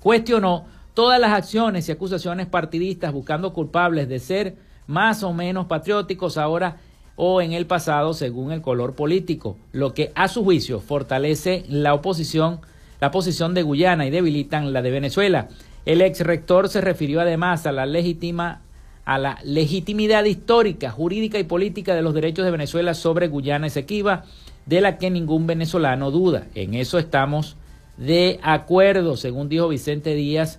Cuestionó 0.00 0.66
todas 0.94 1.18
las 1.20 1.32
acciones 1.32 1.88
y 1.88 1.92
acusaciones 1.92 2.46
partidistas 2.46 3.12
buscando 3.12 3.52
culpables 3.52 4.08
de 4.08 4.18
ser 4.18 4.56
más 4.86 5.22
o 5.22 5.32
menos 5.32 5.66
patrióticos 5.66 6.38
ahora 6.38 6.76
o 7.16 7.40
en 7.40 7.52
el 7.52 7.66
pasado 7.66 8.14
según 8.14 8.52
el 8.52 8.62
color 8.62 8.94
político, 8.94 9.56
lo 9.72 9.94
que 9.94 10.12
a 10.14 10.28
su 10.28 10.44
juicio 10.44 10.80
fortalece 10.80 11.64
la 11.68 11.94
oposición, 11.94 12.60
la 13.00 13.10
posición 13.10 13.54
de 13.54 13.62
Guyana 13.62 14.06
y 14.06 14.10
debilitan 14.10 14.72
la 14.72 14.82
de 14.82 14.90
Venezuela. 14.90 15.48
El 15.86 16.02
ex 16.02 16.20
rector 16.20 16.68
se 16.68 16.80
refirió 16.80 17.20
además 17.20 17.66
a 17.66 17.72
la 17.72 17.86
legítima 17.86 18.60
a 19.06 19.18
la 19.18 19.38
legitimidad 19.44 20.24
histórica, 20.24 20.90
jurídica 20.90 21.38
y 21.38 21.44
política 21.44 21.94
de 21.94 22.02
los 22.02 22.12
derechos 22.12 22.44
de 22.44 22.50
Venezuela 22.50 22.92
sobre 22.92 23.28
Guyana 23.28 23.68
Esequiba, 23.68 24.24
de 24.66 24.80
la 24.80 24.98
que 24.98 25.10
ningún 25.10 25.46
venezolano 25.46 26.10
duda. 26.10 26.48
En 26.56 26.74
eso 26.74 26.98
estamos 26.98 27.56
de 27.96 28.40
acuerdo, 28.42 29.16
según 29.16 29.48
dijo 29.48 29.68
Vicente 29.68 30.14
Díaz 30.14 30.58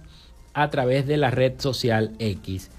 a 0.53 0.69
través 0.69 1.05
de 1.05 1.17
la 1.17 1.29
red 1.29 1.59
social 1.59 2.13
X. 2.19 2.71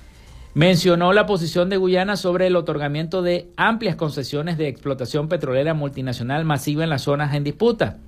Mencionó 0.59 1.13
la 1.13 1.25
posición 1.25 1.69
de 1.69 1.77
Guyana 1.77 2.17
sobre 2.17 2.49
el 2.49 2.57
otorgamiento 2.57 3.23
de 3.23 3.49
amplias 3.57 3.95
concesiones 3.95 4.59
de 4.59 4.67
explotación 4.67 5.29
petrolera 5.29 5.73
multinacional 5.73 6.45
masiva 6.45 6.83
en 6.83 6.91
las 6.91 7.03
zonas 7.03 7.33
en 7.35 7.45
disputa. 7.45 7.99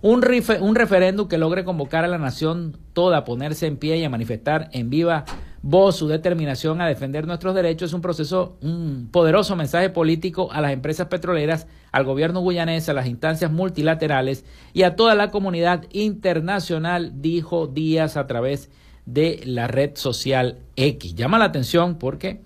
Un, 0.00 0.22
referéndum 0.22 1.26
que 1.26 1.36
logre 1.36 1.64
convocar 1.64 2.04
a 2.04 2.08
la 2.08 2.18
nación 2.18 2.76
toda 2.92 3.18
a 3.18 3.24
ponerse 3.24 3.66
en 3.66 3.78
pie 3.78 3.96
y 3.96 4.04
a 4.04 4.10
manifestar 4.10 4.68
en 4.70 4.90
viva 4.90 5.24
voz 5.60 5.96
su 5.96 6.06
determinación 6.06 6.80
a 6.80 6.86
defender 6.86 7.26
nuestros 7.26 7.56
derechos 7.56 7.90
es 7.90 7.94
un 7.94 8.00
proceso, 8.00 8.56
un 8.60 9.08
poderoso 9.10 9.56
mensaje 9.56 9.90
político 9.90 10.52
a 10.52 10.60
las 10.60 10.70
empresas 10.70 11.08
petroleras, 11.08 11.66
al 11.90 12.04
gobierno 12.04 12.44
guyanés, 12.44 12.88
a 12.88 12.92
las 12.92 13.08
instancias 13.08 13.50
multilaterales 13.50 14.44
y 14.72 14.84
a 14.84 14.94
toda 14.94 15.16
la 15.16 15.32
comunidad 15.32 15.84
internacional, 15.90 17.20
dijo 17.20 17.66
Díaz 17.66 18.16
a 18.16 18.28
través 18.28 18.68
de 18.68 18.83
la 19.06 19.66
red 19.66 19.92
social 19.94 20.58
X. 20.76 21.14
Llama 21.14 21.38
la 21.38 21.46
atención 21.46 21.96
porque 21.98 22.40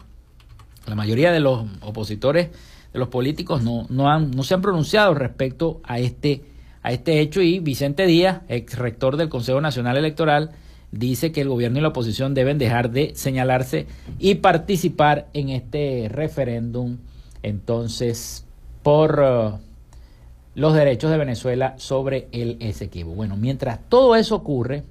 la 0.87 0.95
mayoría 0.95 1.33
de 1.33 1.41
los 1.41 1.67
opositores, 1.83 2.51
de 2.93 2.99
los 2.99 3.09
políticos, 3.09 3.63
no, 3.63 3.87
no, 3.91 4.09
han, 4.11 4.31
no 4.31 4.43
se 4.43 4.55
han 4.55 4.63
pronunciado 4.63 5.15
respecto 5.15 5.81
a 5.85 5.99
este, 5.99 6.43
a 6.83 6.93
este 6.93 7.21
hecho 7.21 7.43
y 7.43 7.61
Vicente 7.61 8.07
Díaz, 8.07 8.43
ex 8.49 8.79
rector 8.79 9.17
del 9.17 9.29
Consejo 9.29 9.61
Nacional 9.61 9.97
Electoral, 9.97 10.53
dice 10.91 11.33
que 11.33 11.43
el 11.43 11.49
gobierno 11.49 11.79
y 11.79 11.83
la 11.83 11.89
oposición 11.89 12.35
deben 12.35 12.59
dejar 12.59 12.91
de 12.91 13.13
señalarse 13.15 13.87
y 14.19 14.37
participar 14.37 15.29
en 15.35 15.51
este 15.51 16.09
referéndum 16.11 16.97
entonces 17.43 18.47
por 18.83 19.21
uh, 19.21 19.59
los 20.55 20.75
derechos 20.75 21.11
de 21.11 21.19
Venezuela 21.19 21.75
sobre 21.77 22.29
el 22.33 22.57
Esequibo. 22.61 23.15
Bueno, 23.15 23.37
mientras 23.37 23.81
todo 23.89 24.17
eso 24.17 24.35
ocurre, 24.35 24.85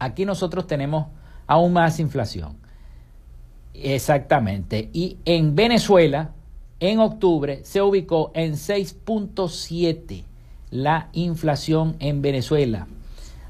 aquí 0.00 0.24
nosotros 0.24 0.66
tenemos 0.66 1.06
aún 1.46 1.72
más 1.72 2.00
inflación. 2.00 2.56
Exactamente. 3.74 4.90
Y 4.92 5.18
en 5.24 5.54
Venezuela, 5.54 6.32
en 6.80 6.98
octubre, 6.98 7.60
se 7.64 7.80
ubicó 7.80 8.32
en 8.34 8.54
6.7 8.54 10.24
la 10.70 11.08
inflación 11.12 11.96
en 12.00 12.22
Venezuela. 12.22 12.88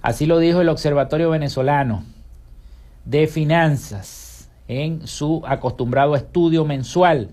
Así 0.02 0.26
lo 0.26 0.38
dijo 0.38 0.60
el 0.60 0.68
Observatorio 0.68 1.30
Venezolano 1.30 2.04
de 3.04 3.26
Finanzas 3.26 4.50
en 4.68 5.06
su 5.06 5.42
acostumbrado 5.46 6.14
estudio 6.14 6.64
mensual. 6.64 7.30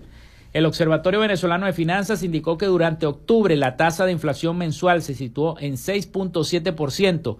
El 0.52 0.66
Observatorio 0.66 1.20
Venezolano 1.20 1.66
de 1.66 1.72
Finanzas 1.72 2.22
indicó 2.22 2.58
que 2.58 2.66
durante 2.66 3.06
octubre 3.06 3.54
la 3.56 3.76
tasa 3.76 4.04
de 4.04 4.12
inflación 4.12 4.56
mensual 4.58 5.02
se 5.02 5.14
situó 5.14 5.56
en 5.60 5.74
6.7%, 5.74 7.36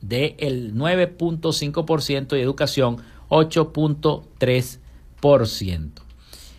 del 0.00 0.74
9.5% 0.74 2.36
y 2.36 2.40
educación 2.40 2.98
8.3%. 3.28 6.05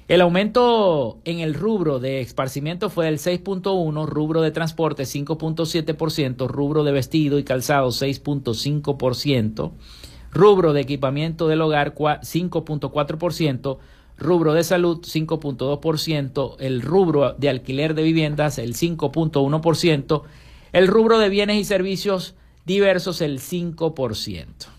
El 0.07 0.21
aumento 0.21 1.19
en 1.25 1.41
el 1.41 1.53
rubro 1.53 1.99
de 1.99 2.21
esparcimiento 2.21 2.89
fue 2.89 3.07
del 3.07 3.17
6.1, 3.17 4.05
rubro 4.05 4.41
de 4.41 4.51
transporte 4.51 5.03
5.7%, 5.03 6.47
rubro 6.47 6.85
de 6.85 6.93
vestido 6.93 7.37
y 7.39 7.43
calzado 7.43 7.89
6.5%, 7.89 9.71
rubro 10.31 10.71
de 10.71 10.79
equipamiento 10.79 11.49
del 11.49 11.59
hogar 11.59 11.93
5.4%, 11.93 13.77
rubro 14.17 14.53
de 14.53 14.63
salud 14.63 15.01
5.2%, 15.01 16.55
el 16.59 16.81
rubro 16.81 17.33
de 17.33 17.49
alquiler 17.49 17.93
de 17.93 18.03
viviendas 18.03 18.59
el 18.59 18.75
5.1%, 18.75 20.21
el 20.71 20.87
rubro 20.87 21.19
de 21.19 21.27
bienes 21.27 21.57
y 21.57 21.65
servicios 21.65 22.35
diversos 22.65 23.19
el 23.19 23.41
5%. 23.41 24.76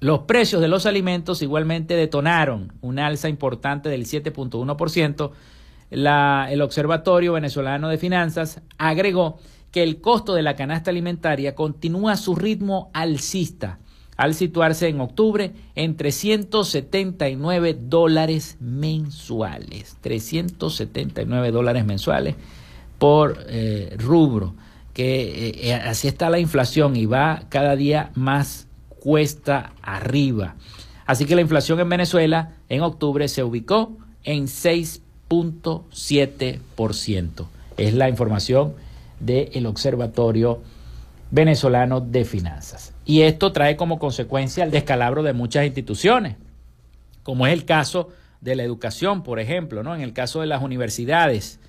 Los 0.00 0.20
precios 0.20 0.60
de 0.60 0.68
los 0.68 0.84
alimentos 0.84 1.40
igualmente 1.40 1.94
detonaron 1.94 2.72
una 2.82 3.06
alza 3.06 3.28
importante 3.28 3.88
del 3.88 4.04
7.1%. 4.04 5.30
el 5.90 6.62
Observatorio 6.62 7.32
Venezolano 7.32 7.88
de 7.88 7.96
Finanzas 7.98 8.60
agregó 8.76 9.38
que 9.70 9.82
el 9.82 10.00
costo 10.00 10.34
de 10.34 10.42
la 10.42 10.56
canasta 10.56 10.90
alimentaria 10.90 11.54
continúa 11.54 12.16
su 12.16 12.34
ritmo 12.34 12.90
alcista 12.92 13.78
al 14.16 14.34
situarse 14.34 14.88
en 14.88 15.00
octubre 15.00 15.52
en 15.74 15.96
379 15.96 17.76
dólares 17.78 18.56
mensuales. 18.60 19.96
379 20.00 21.50
dólares 21.50 21.84
mensuales 21.84 22.36
por 22.98 23.44
eh, 23.48 23.94
rubro, 23.98 24.54
que 24.94 25.52
eh, 25.62 25.74
así 25.74 26.08
está 26.08 26.30
la 26.30 26.38
inflación 26.38 26.96
y 26.96 27.04
va 27.04 27.42
cada 27.50 27.76
día 27.76 28.10
más 28.14 28.65
cuesta 29.06 29.72
arriba. 29.82 30.56
Así 31.06 31.24
que 31.26 31.36
la 31.36 31.40
inflación 31.40 31.78
en 31.78 31.88
Venezuela 31.88 32.54
en 32.68 32.80
octubre 32.80 33.28
se 33.28 33.44
ubicó 33.44 33.92
en 34.24 34.46
6.7%. 34.46 37.46
Es 37.76 37.94
la 37.94 38.08
información 38.08 38.74
del 39.20 39.66
Observatorio 39.66 40.60
Venezolano 41.30 42.00
de 42.00 42.24
Finanzas. 42.24 42.94
Y 43.04 43.22
esto 43.22 43.52
trae 43.52 43.76
como 43.76 44.00
consecuencia 44.00 44.64
el 44.64 44.72
descalabro 44.72 45.22
de 45.22 45.34
muchas 45.34 45.66
instituciones, 45.66 46.34
como 47.22 47.46
es 47.46 47.52
el 47.52 47.64
caso 47.64 48.08
de 48.40 48.56
la 48.56 48.64
educación, 48.64 49.22
por 49.22 49.38
ejemplo, 49.38 49.84
¿no? 49.84 49.94
En 49.94 50.00
el 50.00 50.14
caso 50.14 50.40
de 50.40 50.48
las 50.48 50.64
universidades. 50.64 51.60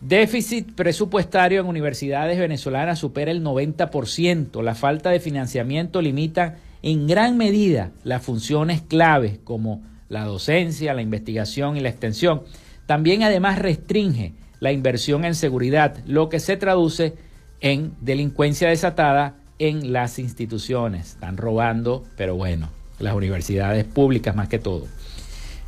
Déficit 0.00 0.74
presupuestario 0.74 1.60
en 1.60 1.66
universidades 1.66 2.38
venezolanas 2.38 2.98
supera 2.98 3.30
el 3.30 3.42
90%. 3.42 4.62
La 4.62 4.74
falta 4.74 5.10
de 5.10 5.20
financiamiento 5.20 6.02
limita 6.02 6.56
en 6.82 7.06
gran 7.06 7.38
medida 7.38 7.92
las 8.04 8.22
funciones 8.22 8.82
claves 8.82 9.38
como 9.42 9.82
la 10.10 10.24
docencia, 10.24 10.92
la 10.92 11.00
investigación 11.00 11.76
y 11.76 11.80
la 11.80 11.88
extensión. 11.88 12.42
También 12.84 13.22
además 13.22 13.58
restringe 13.58 14.34
la 14.60 14.70
inversión 14.70 15.24
en 15.24 15.34
seguridad, 15.34 15.96
lo 16.06 16.28
que 16.28 16.40
se 16.40 16.58
traduce 16.58 17.14
en 17.60 17.94
delincuencia 18.02 18.68
desatada 18.68 19.36
en 19.58 19.94
las 19.94 20.18
instituciones. 20.18 21.12
Están 21.12 21.38
robando, 21.38 22.04
pero 22.16 22.36
bueno, 22.36 22.68
las 22.98 23.14
universidades 23.14 23.84
públicas 23.84 24.36
más 24.36 24.48
que 24.48 24.58
todo. 24.58 24.86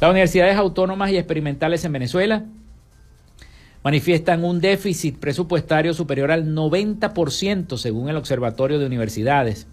Las 0.01 0.11
universidades 0.11 0.57
autónomas 0.57 1.11
y 1.11 1.17
experimentales 1.17 1.85
en 1.87 1.93
Venezuela 1.93 2.45
manifiestan 3.83 4.45
un 4.45 4.61
déficit 4.61 5.19
presupuestario 5.19 5.95
superior 5.95 6.31
al 6.31 6.47
90% 6.55 7.77
según 7.77 8.09
el 8.09 8.17
Observatorio 8.17 8.79
de 8.79 8.87
Universidades. 8.87 9.67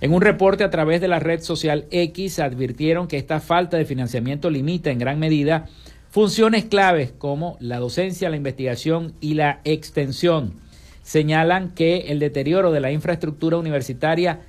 En 0.00 0.12
un 0.12 0.20
reporte 0.20 0.64
a 0.64 0.70
través 0.70 1.00
de 1.00 1.08
la 1.08 1.18
red 1.18 1.40
social 1.40 1.86
X 1.90 2.38
advirtieron 2.38 3.08
que 3.08 3.16
esta 3.16 3.40
falta 3.40 3.76
de 3.76 3.84
financiamiento 3.84 4.50
limita 4.50 4.90
en 4.90 4.98
gran 4.98 5.18
medida 5.18 5.66
funciones 6.10 6.66
claves 6.66 7.12
como 7.16 7.56
la 7.58 7.78
docencia, 7.78 8.30
la 8.30 8.36
investigación 8.36 9.14
y 9.20 9.34
la 9.34 9.60
extensión. 9.64 10.60
Señalan 11.02 11.70
que 11.70 12.06
el 12.08 12.18
deterioro 12.18 12.70
de 12.70 12.80
la 12.80 12.92
infraestructura 12.92 13.56
universitaria 13.56 14.42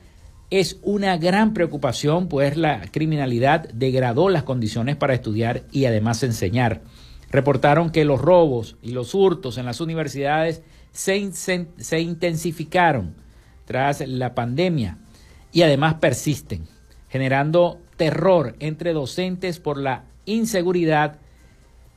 es 0.50 0.80
una 0.84 1.17
gran 1.17 1.54
preocupación, 1.54 2.28
pues 2.28 2.56
la 2.56 2.82
criminalidad 2.91 3.67
degradó 3.74 4.30
las 4.30 4.43
condiciones 4.43 4.95
para 4.95 5.15
estudiar 5.15 5.63
y 5.71 5.86
además 5.86 6.21
enseñar. 6.24 6.82
Reportaron 7.36 7.89
que 7.89 8.06
los 8.06 8.21
robos 8.21 8.78
y 8.82 8.91
los 8.91 9.13
hurtos 9.13 9.58
en 9.58 9.65
las 9.65 9.82
universidades 9.82 10.62
se, 10.93 11.30
se 11.76 12.00
intensificaron 12.00 13.13
tras 13.65 14.00
la 14.08 14.34
pandemia 14.34 15.00
y 15.52 15.63
además 15.63 15.95
persisten, 15.95 16.65
generando 17.10 17.82
terror 17.98 18.56
entre 18.62 18.93
docentes 18.93 19.60
por 19.60 19.78
la 19.78 20.06
inseguridad 20.24 21.19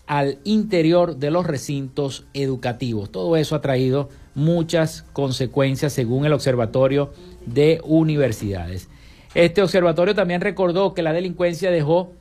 al 0.08 0.40
interior 0.42 1.18
de 1.18 1.30
los 1.30 1.46
recintos 1.46 2.26
educativos. 2.34 3.12
Todo 3.12 3.36
eso 3.36 3.54
ha 3.54 3.60
traído 3.60 4.08
muchas 4.34 5.02
consecuencias 5.12 5.92
según 5.92 6.24
el 6.24 6.32
Observatorio 6.32 7.12
de 7.46 7.80
Universidades. 7.84 8.88
Este 9.36 9.62
observatorio 9.62 10.16
también 10.16 10.40
recordó 10.40 10.94
que 10.94 11.02
la 11.02 11.12
delincuencia 11.12 11.70
dejó 11.70 12.14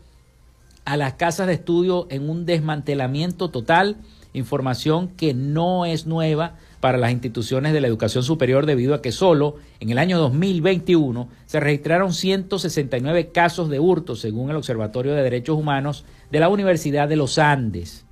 a 0.87 0.95
las 0.95 1.15
casas 1.15 1.47
de 1.47 1.53
estudio 1.53 2.07
en 2.09 2.29
un 2.29 2.45
desmantelamiento 2.45 3.49
total, 3.49 3.97
información 4.31 5.09
que 5.09 5.33
no 5.33 5.85
es 5.85 6.05
nueva 6.07 6.55
para 6.79 6.97
las 6.97 7.11
instituciones 7.11 7.73
de 7.73 7.81
la 7.81 7.87
educación 7.87 8.23
superior 8.23 8.65
debido 8.65 8.93
a 8.93 9.01
que 9.01 9.11
solo 9.11 9.57
en 9.81 9.89
el 9.89 9.97
año 9.97 10.17
2021 10.17 11.27
se 11.45 11.59
registraron 11.59 12.13
169 12.13 13.33
casos 13.33 13.67
de 13.67 13.81
hurto 13.81 14.15
según 14.15 14.49
el 14.49 14.55
Observatorio 14.55 15.13
de 15.13 15.23
Derechos 15.23 15.57
Humanos 15.57 16.05
de 16.31 16.39
la 16.39 16.47
Universidad 16.47 17.09
de 17.09 17.17
los 17.17 17.37
Andes. 17.37 18.05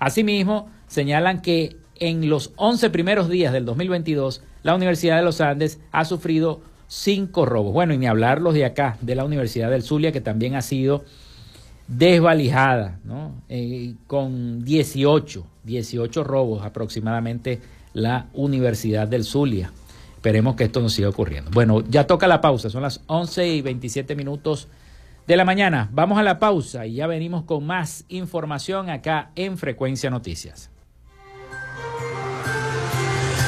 Asimismo, 0.00 0.68
señalan 0.88 1.40
que 1.40 1.76
en 2.00 2.28
los 2.28 2.50
11 2.56 2.90
primeros 2.90 3.28
días 3.28 3.52
del 3.52 3.64
2022 3.64 4.42
la 4.64 4.74
Universidad 4.74 5.18
de 5.18 5.22
los 5.22 5.40
Andes 5.40 5.78
ha 5.92 6.04
sufrido 6.04 6.62
cinco 6.88 7.46
robos. 7.46 7.72
Bueno, 7.72 7.94
y 7.94 7.98
ni 7.98 8.08
hablar 8.08 8.40
los 8.40 8.54
de 8.54 8.64
acá, 8.64 8.98
de 9.02 9.14
la 9.14 9.24
Universidad 9.24 9.70
del 9.70 9.84
Zulia, 9.84 10.10
que 10.10 10.20
también 10.20 10.56
ha 10.56 10.62
sido 10.62 11.04
desvalijada, 11.88 13.00
¿no? 13.04 13.42
Eh, 13.48 13.94
con 14.06 14.64
18, 14.64 15.46
18 15.64 16.24
robos 16.24 16.64
aproximadamente 16.64 17.60
la 17.94 18.26
Universidad 18.34 19.08
del 19.08 19.24
Zulia. 19.24 19.72
Esperemos 20.14 20.56
que 20.56 20.64
esto 20.64 20.80
no 20.80 20.88
siga 20.88 21.08
ocurriendo. 21.08 21.50
Bueno, 21.52 21.82
ya 21.88 22.06
toca 22.06 22.26
la 22.26 22.40
pausa, 22.40 22.70
son 22.70 22.82
las 22.82 23.00
11 23.06 23.48
y 23.48 23.62
27 23.62 24.14
minutos 24.14 24.68
de 25.26 25.36
la 25.36 25.44
mañana. 25.44 25.88
Vamos 25.92 26.18
a 26.18 26.22
la 26.22 26.38
pausa 26.38 26.86
y 26.86 26.94
ya 26.94 27.06
venimos 27.06 27.44
con 27.44 27.64
más 27.64 28.04
información 28.08 28.90
acá 28.90 29.30
en 29.34 29.56
Frecuencia 29.58 30.10
Noticias. 30.10 30.70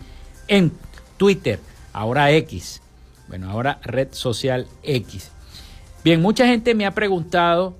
en 0.48 0.70
Twitter, 1.16 1.60
ahora 1.94 2.30
X. 2.32 2.82
Bueno, 3.28 3.50
ahora 3.50 3.80
red 3.82 4.08
social 4.10 4.66
X. 4.82 5.30
Bien, 6.04 6.20
mucha 6.20 6.46
gente 6.46 6.74
me 6.74 6.84
ha 6.84 6.90
preguntado 6.90 7.74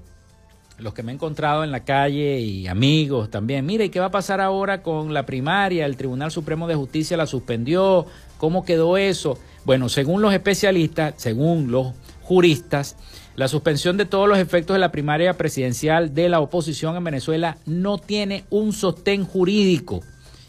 los 0.79 0.95
que 0.95 1.03
me 1.03 1.11
he 1.13 1.15
encontrado 1.15 1.65
en 1.65 1.73
la 1.73 1.85
calle 1.85 2.39
y 2.41 2.69
amigos 2.69 3.31
también, 3.31 3.67
mire, 3.67 3.87
¿y 3.87 3.89
qué 3.89 4.01
va 4.01 4.07
a 4.07 4.11
pasar 4.11 4.41
ahora 4.41 4.83
con 4.83 5.13
la 5.13 5.27
primaria? 5.27 5.85
El 5.85 5.97
Tribunal 5.97 6.31
Supremo 6.31 6.69
de 6.69 6.77
Justicia 6.77 7.17
la 7.17 7.27
suspendió, 7.27 8.07
¿cómo 8.39 8.65
quedó 8.65 8.97
eso? 8.97 9.39
Bueno, 9.65 9.89
según 9.89 10.23
los 10.23 10.33
especialistas, 10.33 11.15
según 11.17 11.71
los 11.71 11.95
juristas, 12.23 12.97
la 13.35 13.49
suspensión 13.49 13.97
de 13.97 14.05
todos 14.05 14.29
los 14.29 14.39
efectos 14.39 14.75
de 14.75 14.81
la 14.81 14.93
primaria 14.93 15.37
presidencial 15.37 16.15
de 16.15 16.29
la 16.29 16.41
oposición 16.41 16.97
en 16.97 17.05
Venezuela 17.05 17.59
no 17.67 17.99
tiene 17.99 18.45
un 18.51 18.73
sostén 18.73 19.25
jurídico 19.25 20.01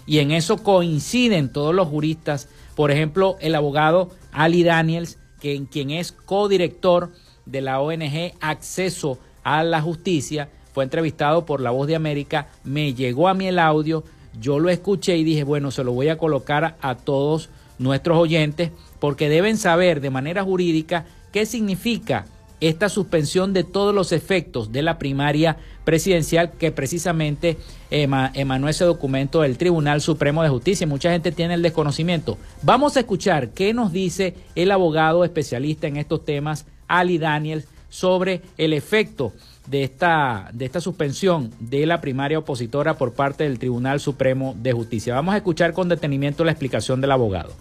y 0.06 0.20
en 0.20 0.32
eso 0.32 0.58
coinciden 0.58 1.52
todos 1.52 1.74
los 1.74 1.88
juristas, 1.88 2.50
por 2.76 2.90
ejemplo, 2.92 3.38
el 3.42 3.54
abogado 3.54 4.10
Ali 4.32 4.64
Daniels, 4.64 5.20
que, 5.40 5.64
quien 5.72 5.92
es 5.92 6.12
codirector 6.12 7.12
de 7.46 7.62
la 7.62 7.80
ONG 7.80 8.34
Acceso 8.42 9.20
a 9.58 9.64
la 9.64 9.82
justicia, 9.82 10.50
fue 10.74 10.84
entrevistado 10.84 11.46
por 11.46 11.60
La 11.60 11.72
Voz 11.72 11.88
de 11.88 11.96
América, 11.96 12.50
me 12.64 12.94
llegó 12.94 13.28
a 13.28 13.34
mí 13.34 13.48
el 13.48 13.58
audio, 13.58 14.04
yo 14.40 14.60
lo 14.60 14.70
escuché 14.70 15.18
y 15.18 15.24
dije, 15.24 15.44
bueno, 15.44 15.72
se 15.72 15.84
lo 15.84 15.92
voy 15.92 16.10
a 16.10 16.18
colocar 16.20 16.78
a 16.82 16.96
todos 16.96 17.50
nuestros 17.80 18.18
oyentes 18.18 18.72
porque 19.00 19.28
deben 19.28 19.58
saber 19.58 20.02
de 20.02 20.12
manera 20.12 20.44
jurídica 20.44 21.06
qué 21.32 21.48
significa 21.48 22.26
esta 22.62 22.90
suspensión 22.90 23.54
de 23.54 23.64
todos 23.64 23.96
los 23.96 24.12
efectos 24.12 24.72
de 24.72 24.82
la 24.82 25.00
primaria 25.00 25.58
presidencial 25.84 26.52
que 26.52 26.72
precisamente 26.72 27.58
emanó 27.90 28.70
ese 28.70 28.84
documento 28.84 29.42
del 29.42 29.58
Tribunal 29.58 30.02
Supremo 30.02 30.44
de 30.44 30.50
Justicia. 30.50 30.86
Mucha 30.86 31.12
gente 31.12 31.32
tiene 31.32 31.56
el 31.56 31.62
desconocimiento. 31.62 32.38
Vamos 32.62 32.98
a 32.98 33.00
escuchar 33.00 33.50
qué 33.52 33.74
nos 33.74 33.92
dice 33.92 34.36
el 34.56 34.72
abogado 34.72 35.24
especialista 35.24 35.88
en 35.88 35.98
estos 35.98 36.26
temas, 36.26 36.66
Ali 36.88 37.18
Daniels, 37.18 37.66
sobre 37.90 38.42
el 38.58 38.74
efecto 38.74 39.34
de 39.68 39.84
esta, 39.84 40.50
de 40.54 40.66
esta 40.66 40.82
suspensión 40.82 41.52
de 41.60 41.86
la 41.86 42.02
primaria 42.02 42.40
opositora 42.40 42.98
por 42.98 43.14
parte 43.14 43.44
del 43.44 43.60
Tribunal 43.60 44.00
Supremo 44.00 44.56
de 44.58 44.74
Justicia. 44.74 45.14
Vamos 45.14 45.34
a 45.34 45.38
escuchar 45.38 45.74
con 45.74 45.90
detenimiento 45.90 46.44
la 46.44 46.52
explicación 46.52 47.02
del 47.02 47.12
abogado. 47.12 47.54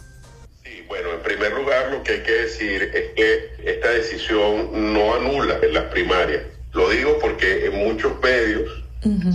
Sí, 0.65 0.83
bueno, 0.89 1.13
en 1.13 1.23
primer 1.23 1.53
lugar 1.53 1.93
lo 1.93 2.03
que 2.03 2.13
hay 2.13 2.23
que 2.23 2.33
decir 2.33 2.83
es 2.83 3.13
que 3.15 3.71
esta 3.71 3.91
decisión 3.91 4.95
no 4.95 5.15
anula 5.15 5.59
las 5.73 5.85
primarias. 5.85 6.43
Lo 6.73 6.89
digo 6.91 7.19
porque 7.21 7.67
en 7.67 7.79
muchos 7.79 8.13
medios 8.23 8.85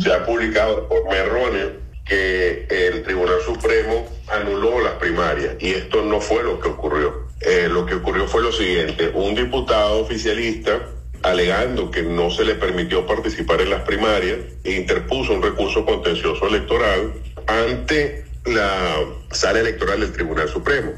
se 0.02 0.12
ha 0.12 0.26
publicado 0.26 0.82
de 0.82 0.88
forma 0.88 1.16
errónea 1.16 1.72
que 2.06 2.66
el 2.70 3.04
Tribunal 3.04 3.40
Supremo 3.46 4.08
anuló 4.28 4.82
las 4.82 4.94
primarias 4.94 5.56
y 5.60 5.70
esto 5.72 6.04
no 6.04 6.20
fue 6.20 6.44
lo 6.44 6.60
que 6.60 6.70
ocurrió. 6.70 7.23
Eh, 7.46 7.68
lo 7.70 7.86
que 7.86 7.96
ocurrió 7.96 8.28
fue 8.28 8.42
lo 8.42 8.52
siguiente, 8.52 9.12
un 9.14 9.36
diputado 9.36 10.00
oficialista 10.00 10.80
alegando 11.24 11.92
que 11.92 12.02
no 12.04 12.30
se 12.30 12.46
le 12.46 12.56
permitió 12.56 13.06
participar 13.06 13.62
en 13.62 13.70
las 13.70 13.82
primarias, 13.84 14.40
interpuso 14.64 15.34
un 15.34 15.42
recurso 15.42 15.86
contencioso 15.86 16.48
electoral 16.48 17.14
ante 17.48 18.26
la 18.46 18.96
sala 19.32 19.60
electoral 19.60 20.02
del 20.02 20.12
Tribunal 20.12 20.50
Supremo 20.50 20.92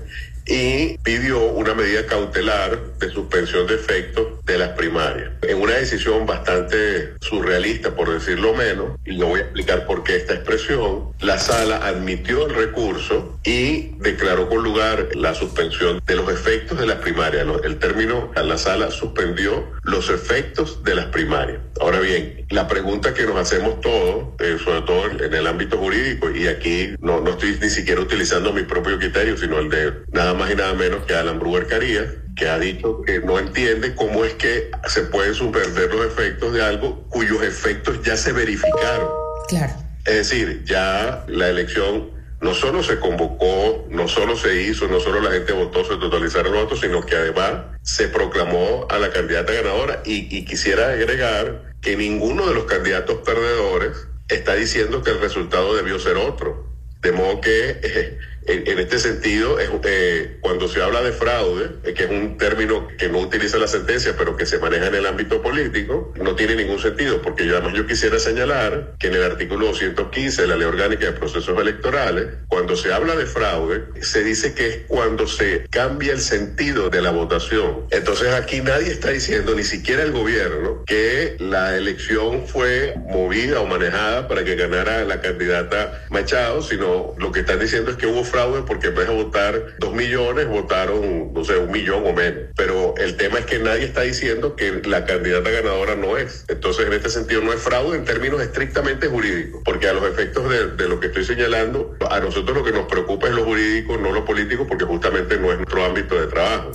y 0.46 0.98
pidió 1.00 1.42
una 1.44 1.74
medida 1.74 2.06
cautelar 2.06 2.80
de 3.00 3.10
suspensión 3.10 3.68
de 3.68 3.76
efectos 3.76 4.28
de 4.46 4.58
las 4.58 4.70
primarias. 4.70 5.32
En 5.42 5.62
una 5.62 5.74
decisión 5.74 6.26
bastante 6.26 7.16
surrealista, 7.22 7.96
por 7.96 8.12
decirlo 8.12 8.54
menos, 8.54 8.98
y 9.06 9.14
lo 9.14 9.28
voy 9.28 9.40
a 9.40 9.44
explicar 9.44 9.86
por 9.86 10.04
qué 10.04 10.18
esta 10.18 10.34
expresión, 10.34 11.14
la 11.20 11.40
sala 11.40 11.78
admitió 11.78 12.48
el 12.48 12.56
recurso 12.56 13.40
y 13.44 13.96
declaró 14.00 14.48
con 14.50 14.64
lugar 14.64 15.10
la 15.16 15.34
suspensión 15.34 16.02
de 16.06 16.16
los 16.16 16.32
efectos 16.32 16.80
de 16.80 16.86
las 16.86 16.98
primarias. 16.98 17.48
El 17.64 17.78
término, 17.80 18.32
la 18.36 18.58
sala 18.58 18.92
suspendió 18.92 19.66
los 19.84 20.10
efectos 20.10 20.84
de 20.84 20.96
las 20.96 21.06
primarias. 21.08 21.60
Ahora 21.80 22.00
bien, 22.00 22.46
la 22.50 22.68
pregunta 22.68 23.14
que 23.14 23.24
nos 23.24 23.36
hacemos 23.36 23.82
todos, 23.82 24.30
eh, 24.40 24.58
sobre 24.64 24.82
todo 24.84 25.08
en 25.10 25.34
el 25.34 25.46
ámbito 25.46 25.78
jurídico, 25.78 26.32
y 26.32 26.48
aquí 26.48 26.96
no, 27.00 27.20
no 27.20 27.32
estoy 27.32 27.58
ni 27.62 27.70
siquiera 27.70 28.02
utilizando 28.02 28.54
mi 28.54 28.64
propio 28.64 28.98
criterio, 28.98 29.38
sino 29.38 29.60
el 29.60 29.70
de 29.70 29.94
nada 30.12 30.34
más 30.34 30.52
y 30.52 30.56
nada 30.56 30.74
menos 30.74 31.06
que 31.06 31.14
Alan 31.14 31.38
Brewer 31.38 31.68
Carías, 31.68 32.06
que 32.36 32.48
ha 32.48 32.58
dicho 32.60 33.02
que 33.02 33.20
no 33.20 33.40
entiende 33.40 33.94
cómo 33.96 34.24
es 34.24 34.34
que 34.36 34.72
se 34.88 35.02
pueden 35.04 35.34
suspender 35.34 35.94
los 35.94 36.06
efectos 36.06 36.54
de 36.54 36.62
algo 36.62 37.08
cuyos 37.10 37.44
efectos 37.44 38.02
ya 38.04 38.16
se 38.16 38.32
verificaron. 38.32 39.10
Claro. 39.48 39.74
Es 40.06 40.16
decir, 40.16 40.64
ya 40.66 41.26
la 41.28 41.50
elección 41.50 42.12
no 42.42 42.54
solo 42.54 42.84
se 42.84 43.00
convocó, 43.00 43.86
no 43.90 44.08
solo 44.08 44.36
se 44.36 44.62
hizo, 44.62 44.88
no 44.88 45.00
solo 45.00 45.22
la 45.22 45.32
gente 45.32 45.54
votó, 45.54 45.84
se 45.84 45.98
totalizaron 45.98 46.54
los 46.54 46.64
votos, 46.64 46.82
sino 46.82 47.06
que 47.06 47.16
además 47.16 47.64
se 47.82 48.08
proclamó 48.08 48.88
a 48.90 49.00
la 49.00 49.12
candidata 49.12 49.54
ganadora 49.54 50.02
y, 50.06 50.36
y 50.36 50.46
quisiera 50.46 50.90
agregar 50.90 51.74
que 51.82 51.96
ninguno 51.96 52.48
de 52.48 52.54
los 52.54 52.66
candidatos 52.66 53.20
perdedores 53.26 54.08
está 54.28 54.56
diciendo 54.56 55.04
que 55.04 55.12
el 55.12 55.20
resultado 55.20 55.76
debió 55.76 56.00
ser 56.00 56.18
otro. 56.18 56.66
De 57.02 57.12
modo 57.12 57.42
que 57.42 57.70
eh, 57.84 58.18
en, 58.48 58.80
este 58.80 59.00
sentido, 59.00 59.60
es, 59.60 59.70
eh, 59.86 60.38
cuando 60.42 60.68
se 60.68 60.82
habla 60.82 61.02
de 61.02 61.12
fraude, 61.12 61.72
eh, 61.84 61.94
que 61.94 62.04
es 62.04 62.10
un 62.10 62.38
término 62.38 62.88
que 62.98 63.10
no 63.10 63.20
utiliza 63.20 63.58
la 63.58 63.68
sentencia, 63.68 64.14
pero 64.18 64.38
que 64.38 64.46
se 64.46 64.60
maneja 64.60 64.88
en 64.88 64.96
el 64.96 65.06
ámbito 65.06 65.42
político, 65.42 66.14
no 66.16 66.36
tiene 66.36 66.56
ningún 66.56 66.80
sentido, 66.80 67.22
porque 67.22 67.46
yo 67.48 67.58
además 67.58 67.74
yo 67.74 67.88
quisiera 67.88 68.20
señalar 68.20 68.96
que 69.00 69.08
en 69.08 69.16
el 69.16 69.24
artículo 69.24 69.68
215 69.68 70.44
de 70.44 70.48
la 70.48 70.56
Ley 70.56 70.68
Orgánica 70.68 71.06
de 71.08 71.14
Procesos 71.14 71.60
Electorales, 71.60 72.28
cuando 72.48 72.76
se 72.76 72.94
habla 72.94 73.16
de 73.16 73.26
fraude, 73.26 73.86
se 74.02 74.24
dice 74.24 74.54
que 74.54 74.68
es 74.68 74.78
cuando 74.88 75.28
se 75.28 75.66
cambia 75.72 76.14
el 76.14 76.22
sentido 76.22 76.90
de 76.90 77.02
la 77.02 77.12
votación. 77.12 77.88
Entonces 77.90 78.34
aquí 78.34 78.62
nadie 78.62 78.92
está 78.92 79.10
diciendo, 79.10 79.56
ni 79.56 79.64
siquiera 79.64 80.04
el 80.04 80.12
gobierno, 80.12 80.84
que 80.86 81.36
la 81.40 81.76
elección 81.76 82.48
fue 82.48 82.94
movida 83.08 83.60
o 83.60 83.66
manejada 83.66 84.28
para 84.28 84.44
que 84.44 84.56
ganara 84.56 85.04
la 85.04 85.20
candidata 85.22 86.06
Machado, 86.10 86.62
sino 86.62 87.16
lo 87.18 87.32
que 87.32 87.40
están 87.40 87.60
diciendo 87.60 87.92
es 87.92 87.98
que 87.98 88.06
hubo 88.06 88.24
fraude 88.24 88.35
porque 88.68 88.88
en 88.88 88.96
vez 88.96 89.08
de 89.08 89.14
votar 89.14 89.78
dos 89.80 89.94
millones, 89.94 90.48
votaron, 90.48 91.34
no 91.34 91.44
sé, 91.46 91.58
un 91.58 91.72
millón 91.72 92.06
o 92.06 92.14
menos. 92.14 92.44
Pero 92.56 92.94
el 92.98 93.16
tema 93.16 93.40
es 93.40 93.46
que 93.46 93.60
nadie 93.60 93.86
está 93.86 94.02
diciendo 94.02 94.56
que 94.56 94.82
la 94.86 95.06
candidata 95.06 95.50
ganadora 95.50 95.96
no 95.96 96.18
es. 96.18 96.44
Entonces, 96.50 96.86
en 96.86 96.94
este 96.94 97.10
sentido, 97.10 97.42
no 97.42 97.54
es 97.54 97.62
fraude 97.62 97.98
en 97.98 98.04
términos 98.04 98.42
estrictamente 98.42 99.08
jurídicos, 99.08 99.62
porque 99.64 99.88
a 99.88 99.94
los 99.94 100.04
efectos 100.04 100.50
de, 100.50 100.68
de 100.72 100.90
lo 100.90 101.00
que 101.00 101.08
estoy 101.08 101.24
señalando, 101.24 101.96
a 102.10 102.20
nosotros 102.20 102.58
lo 102.58 102.64
que 102.64 102.72
nos 102.72 102.88
preocupa 102.88 103.28
es 103.28 103.34
lo 103.34 103.46
jurídico, 103.46 103.98
no 103.98 104.12
lo 104.12 104.26
político, 104.26 104.68
porque 104.68 104.84
justamente 104.84 105.38
no 105.38 105.52
es 105.52 105.58
nuestro 105.58 105.86
ámbito 105.86 106.20
de 106.20 106.28
trabajo. 106.28 106.72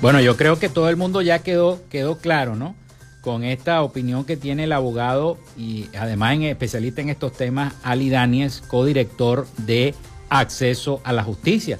Bueno, 0.00 0.20
yo 0.22 0.36
creo 0.36 0.58
que 0.58 0.70
todo 0.70 0.88
el 0.88 0.96
mundo 0.96 1.20
ya 1.20 1.40
quedó, 1.40 1.78
quedó 1.90 2.16
claro, 2.16 2.56
¿no? 2.56 2.74
Con 3.20 3.44
esta 3.44 3.82
opinión 3.82 4.24
que 4.24 4.38
tiene 4.38 4.64
el 4.64 4.72
abogado 4.72 5.36
y 5.58 5.88
además 5.94 6.34
en 6.34 6.44
especialista 6.44 7.02
en 7.02 7.10
estos 7.10 7.34
temas, 7.34 7.74
Ali 7.82 8.08
Daniels, 8.08 8.62
codirector 8.66 9.46
de 9.58 9.94
acceso 10.30 11.02
a 11.04 11.12
la 11.12 11.22
justicia, 11.22 11.78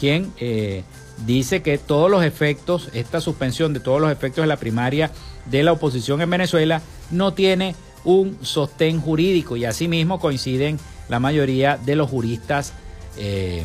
quien 0.00 0.32
eh, 0.38 0.82
dice 1.24 1.62
que 1.62 1.78
todos 1.78 2.10
los 2.10 2.24
efectos, 2.24 2.88
esta 2.94 3.20
suspensión 3.20 3.72
de 3.72 3.78
todos 3.78 4.00
los 4.00 4.10
efectos 4.10 4.42
de 4.42 4.48
la 4.48 4.56
primaria 4.56 5.12
de 5.46 5.62
la 5.62 5.70
oposición 5.70 6.20
en 6.20 6.30
Venezuela 6.30 6.82
no 7.12 7.32
tiene 7.32 7.76
un 8.04 8.38
sostén 8.42 9.00
jurídico 9.00 9.56
y 9.56 9.66
asimismo 9.66 10.18
coinciden 10.18 10.80
la 11.08 11.20
mayoría 11.20 11.76
de 11.76 11.94
los 11.94 12.10
juristas 12.10 12.72
eh, 13.18 13.64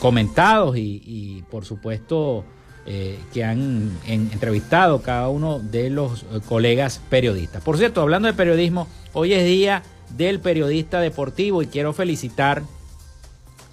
comentados 0.00 0.76
y, 0.76 1.42
por 1.50 1.64
supuesto 1.64 2.44
eh, 2.86 3.18
que 3.32 3.44
han 3.44 3.90
entrevistado 4.06 5.02
cada 5.02 5.28
uno 5.28 5.58
de 5.58 5.90
los 5.90 6.22
eh, 6.22 6.40
colegas 6.48 7.00
periodistas. 7.10 7.62
Por 7.62 7.78
cierto, 7.78 8.00
hablando 8.00 8.28
de 8.28 8.34
periodismo, 8.34 8.86
hoy 9.12 9.32
es 9.32 9.44
día 9.44 9.82
del 10.16 10.40
periodista 10.40 11.00
deportivo 11.00 11.62
y 11.62 11.66
quiero 11.66 11.92
felicitar 11.92 12.62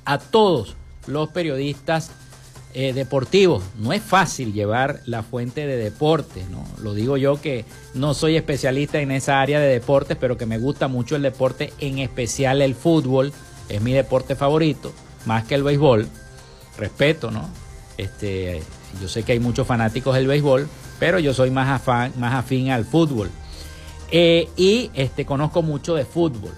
a 0.06 0.18
todos 0.18 0.76
los 1.08 1.30
periodistas 1.30 2.12
deportivos. 2.74 3.62
No 3.78 3.94
es 3.94 4.02
fácil 4.02 4.52
llevar 4.52 5.02
la 5.06 5.22
fuente 5.22 5.68
de 5.68 5.78
deporte, 5.78 6.44
¿no? 6.50 6.66
Lo 6.82 6.96
digo 6.96 7.18
yo 7.18 7.40
que 7.40 7.66
no 7.94 8.16
soy 8.16 8.36
especialista 8.36 9.00
en 9.00 9.12
esa 9.12 9.42
área 9.42 9.60
de 9.60 9.68
deportes, 9.68 10.18
pero 10.20 10.40
que 10.40 10.48
me 10.48 10.58
gusta 10.58 10.88
mucho 10.88 11.16
el 11.16 11.22
deporte, 11.22 11.72
en 11.78 12.00
especial 12.00 12.64
el 12.64 12.74
fútbol, 12.74 13.32
es 13.70 13.80
mi 13.80 13.94
deporte 13.94 14.36
favorito 14.36 14.92
más 15.26 15.46
que 15.46 15.56
el 15.56 15.64
béisbol. 15.64 16.08
Respeto, 16.78 17.32
¿no? 17.32 17.48
Este, 17.98 18.62
yo 19.02 19.08
sé 19.08 19.24
que 19.24 19.34
hay 19.34 19.40
muchos 19.40 19.68
fanáticos 19.68 20.16
del 20.16 20.28
béisbol, 20.28 20.68
pero 21.00 21.20
yo 21.20 21.34
soy 21.34 21.52
más, 21.52 21.70
afán, 21.70 22.14
más 22.18 22.34
afín 22.34 22.72
al 22.72 22.86
fútbol. 22.86 23.30
Eh, 24.12 24.48
y 24.56 24.92
este, 24.94 25.26
conozco 25.26 25.62
mucho 25.62 25.96
de 25.96 26.06
fútbol. 26.06 26.52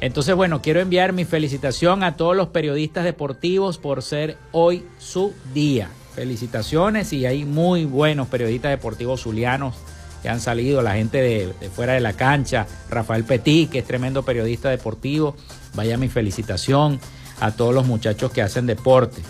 Entonces, 0.00 0.34
bueno, 0.34 0.60
quiero 0.62 0.80
enviar 0.80 1.12
mi 1.12 1.24
felicitación 1.24 2.02
a 2.02 2.16
todos 2.16 2.36
los 2.36 2.48
periodistas 2.48 3.04
deportivos 3.04 3.78
por 3.78 4.02
ser 4.02 4.36
hoy 4.52 4.84
su 4.98 5.32
día. 5.54 5.88
Felicitaciones 6.14 7.12
y 7.12 7.26
hay 7.26 7.44
muy 7.44 7.84
buenos 7.84 8.28
periodistas 8.28 8.70
deportivos 8.70 9.22
zulianos 9.22 9.74
que 10.22 10.28
han 10.28 10.40
salido, 10.40 10.82
la 10.82 10.94
gente 10.94 11.18
de, 11.18 11.52
de, 11.60 11.70
fuera 11.70 11.92
de 11.92 12.00
la 12.00 12.14
cancha, 12.14 12.66
Rafael 12.90 13.24
Petit, 13.24 13.70
que 13.70 13.80
es 13.80 13.84
tremendo 13.84 14.22
periodista 14.22 14.70
deportivo, 14.70 15.36
vaya 15.74 15.98
mi 15.98 16.08
felicitación 16.08 16.98
a 17.40 17.52
todos 17.52 17.74
los 17.74 17.86
muchachos 17.86 18.32
que 18.32 18.42
hacen 18.42 18.66
deporte, 18.66 19.22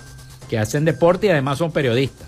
que 0.48 0.58
hacen 0.58 0.84
deporte 0.84 1.26
y 1.26 1.30
además 1.30 1.58
son 1.58 1.72
periodistas, 1.72 2.26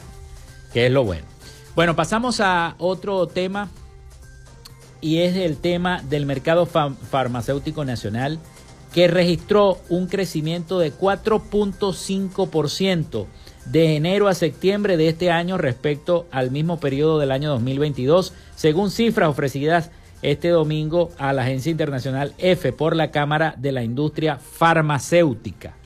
que 0.73 0.87
es 0.87 0.93
lo 0.93 1.05
bueno. 1.05 1.27
Bueno, 1.75 1.97
pasamos 1.97 2.41
a 2.41 2.77
otro 2.79 3.27
tema 3.27 3.69
y 5.01 5.19
es 5.19 5.37
el 5.37 5.59
tema 5.59 6.03
del 6.03 6.27
mercado 6.27 6.66
farmacéutico 6.66 7.85
nacional 7.85 8.41
que 8.93 9.07
registró 9.07 9.79
un 9.89 10.09
crecimiento 10.09 10.79
de 10.79 10.93
4.5% 10.93 13.27
de 13.66 13.97
enero 13.97 14.29
a 14.29 14.35
septiembre 14.35 14.97
de 14.97 15.09
este 15.09 15.31
año 15.31 15.59
respecto 15.59 16.27
al 16.31 16.51
mismo 16.51 16.81
periodo 16.81 17.19
del 17.19 17.31
año 17.31 17.51
2022, 17.51 18.33
según 18.57 18.91
cifras 18.91 19.29
ofrecidas 19.29 19.91
este 20.23 20.49
domingo 20.49 21.11
a 21.19 21.33
la 21.33 21.43
Agencia 21.43 21.71
Internacional 21.71 22.35
F 22.39 22.73
por 22.73 22.97
la 22.97 23.11
Cámara 23.11 23.55
de 23.57 23.73
la 23.73 23.85
Industria 23.85 24.39
Farmacéutica. 24.39 25.78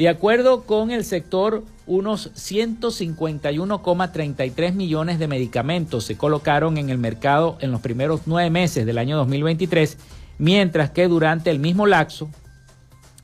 De 0.00 0.08
acuerdo 0.08 0.62
con 0.62 0.90
el 0.92 1.04
sector, 1.04 1.62
unos 1.86 2.32
151,33 2.32 4.72
millones 4.72 5.18
de 5.18 5.28
medicamentos 5.28 6.04
se 6.04 6.16
colocaron 6.16 6.78
en 6.78 6.88
el 6.88 6.96
mercado 6.96 7.58
en 7.60 7.70
los 7.70 7.82
primeros 7.82 8.22
nueve 8.24 8.48
meses 8.48 8.86
del 8.86 8.96
año 8.96 9.18
2023, 9.18 9.98
mientras 10.38 10.88
que 10.88 11.06
durante 11.06 11.50
el 11.50 11.58
mismo 11.58 11.86
lapso 11.86 12.30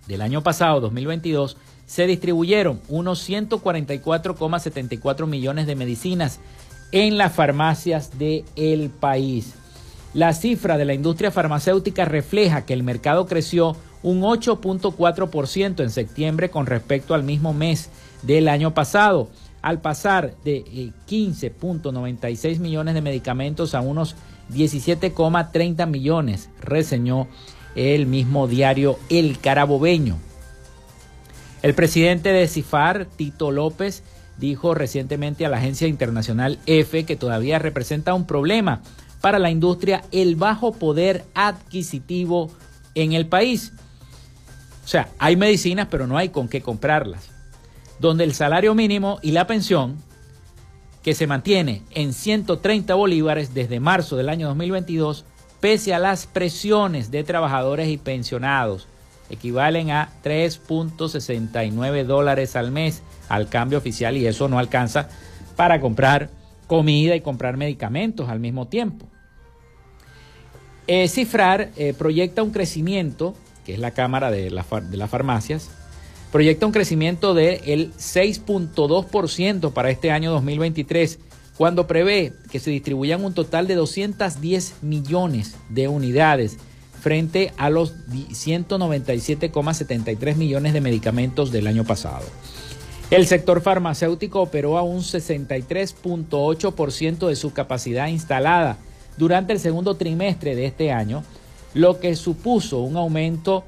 del 0.07 0.21
año 0.21 0.43
pasado, 0.43 0.83
2022, 0.83 1.57
se 1.87 2.07
distribuyeron 2.07 2.83
unos 2.89 3.27
144,74 3.27 5.27
millones 5.27 5.67
de 5.67 5.77
medicinas 5.77 6.41
en 6.93 7.17
las 7.17 7.33
farmacias 7.33 8.19
del 8.19 8.45
el 8.55 8.91
país. 8.91 9.55
La 10.13 10.35
cifra 10.35 10.77
de 10.77 10.85
la 10.85 10.93
industria 10.93 11.31
farmacéutica 11.31 12.05
refleja 12.05 12.67
que 12.67 12.75
el 12.75 12.83
mercado 12.83 13.25
creció 13.25 13.79
un 14.07 14.21
8.4% 14.21 15.83
en 15.83 15.91
septiembre 15.91 16.49
con 16.49 16.67
respecto 16.67 17.13
al 17.13 17.25
mismo 17.25 17.53
mes 17.53 17.91
del 18.23 18.47
año 18.47 18.73
pasado, 18.73 19.29
al 19.63 19.81
pasar 19.81 20.37
de 20.45 20.93
15.96 21.09 22.45
eh, 22.45 22.59
millones 22.61 22.95
de 22.95 23.03
medicamentos 23.03 23.75
a 23.75 23.81
unos 23.81 24.15
17,30 24.55 25.89
millones, 25.89 26.51
reseñó 26.61 27.27
el 27.75 28.07
mismo 28.07 28.47
diario 28.47 28.97
El 29.09 29.41
Carabobeño. 29.41 30.19
El 31.63 31.75
presidente 31.75 32.33
de 32.33 32.47
CIFAR, 32.47 33.07
Tito 33.07 33.51
López, 33.51 34.05
dijo 34.39 34.73
recientemente 34.73 35.45
a 35.45 35.49
la 35.49 35.57
agencia 35.57 35.89
internacional 35.89 36.61
EFE 36.67 37.07
que 37.07 37.17
todavía 37.17 37.59
representa 37.59 38.15
un 38.15 38.25
problema 38.25 38.83
para 39.21 39.41
la 39.41 39.51
industria 39.51 40.05
el 40.13 40.37
bajo 40.37 40.71
poder 40.75 41.25
adquisitivo 41.35 42.53
en 42.95 43.13
el 43.13 43.27
país. 43.27 43.73
O 44.87 44.89
sea, 44.89 45.09
hay 45.19 45.35
medicinas, 45.35 45.89
pero 45.91 46.07
no 46.07 46.17
hay 46.17 46.29
con 46.29 46.47
qué 46.47 46.63
comprarlas. 46.63 47.29
Donde 47.99 48.23
el 48.23 48.35
salario 48.35 48.73
mínimo 48.77 49.19
y 49.21 49.33
la 49.33 49.49
pensión, 49.49 49.97
que 51.03 51.13
se 51.13 51.27
mantiene 51.27 51.83
en 51.91 52.13
130 52.13 52.95
bolívares 52.95 53.53
desde 53.53 53.81
marzo 53.81 54.17
del 54.17 54.29
año 54.29 54.47
2022, 54.47 55.25
pese 55.59 55.93
a 55.93 55.99
las 55.99 56.29
presiones 56.29 57.11
de 57.11 57.25
trabajadores 57.25 57.89
y 57.89 57.97
pensionados, 57.97 58.87
equivalen 59.29 59.91
a 59.91 60.11
3.69 60.23 62.05
dólares 62.05 62.55
al 62.55 62.71
mes 62.71 63.03
al 63.29 63.49
cambio 63.49 63.79
oficial 63.79 64.17
y 64.17 64.29
eso 64.29 64.47
no 64.47 64.61
alcanza 64.61 65.09
para 65.57 65.81
comprar 65.81 66.31
comida 66.69 67.17
y 67.17 67.23
comprar 67.23 67.57
medicamentos 67.57 68.29
al 68.29 68.39
mismo 68.39 68.69
tiempo. 68.69 69.09
Eh, 70.87 71.09
Cifrar 71.09 71.71
eh, 71.77 71.93
proyecta 71.99 72.45
un 72.45 72.53
crecimiento, 72.53 73.35
que 73.67 73.75
es 73.75 73.81
la 73.81 73.91
Cámara 73.91 74.31
de, 74.31 74.51
las 74.51 74.65
Farmacias, 75.11 75.69
proyecta 76.31 76.67
un 76.67 76.73
crecimiento 76.73 77.35
del 77.35 77.93
6.2% 77.95 79.73
para 79.73 79.91
este 79.91 80.13
año 80.13 80.31
2023, 80.31 81.19
cuando 81.59 81.89
prevé 81.89 82.33
que 82.51 82.61
se 82.61 82.71
distribuyan 82.71 83.25
un 83.25 83.35
total 83.35 83.67
de 83.67 83.75
210 83.75 84.75
millones 84.83 85.57
de 85.69 85.89
unidades 85.89 86.59
frente 87.01 87.53
a 87.57 87.71
los 87.71 87.95
197,73 88.09 90.37
millones 90.37 90.73
de 90.73 90.81
medicamentos 90.81 91.51
del 91.51 91.67
año 91.67 91.83
pasado. 91.85 92.25
El 93.11 93.27
sector 93.27 93.61
farmacéutico 93.61 94.43
operó 94.43 94.79
a 94.79 94.83
un 94.83 95.01
63.8% 95.01 97.29
de 97.29 97.37
su 97.37 97.53
capacidad 97.53 98.07
instalada 98.09 98.79
durante 99.17 99.53
el 99.53 99.61
segundo 99.61 99.97
trimestre 99.97 100.55
de 100.55 100.67
este 100.67 100.93
año, 100.93 101.25
lo 101.77 102.01
que 102.01 102.17
supuso 102.17 102.81
un 102.81 102.97
aumento 102.97 103.65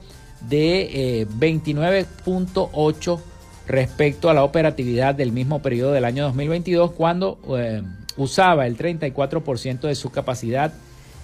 de 0.48 1.26
29.8 1.28 3.18
eh, 3.18 3.22
respecto 3.66 4.30
a 4.30 4.34
la 4.34 4.44
operatividad 4.44 5.14
del 5.14 5.30
mismo 5.30 5.60
periodo 5.60 5.92
del 5.92 6.06
año 6.06 6.24
2022, 6.24 6.92
cuando 6.92 7.38
eh, 7.58 7.82
usaba 8.16 8.66
el 8.66 8.78
34% 8.78 9.80
de 9.80 9.94
su 9.94 10.10
capacidad, 10.10 10.72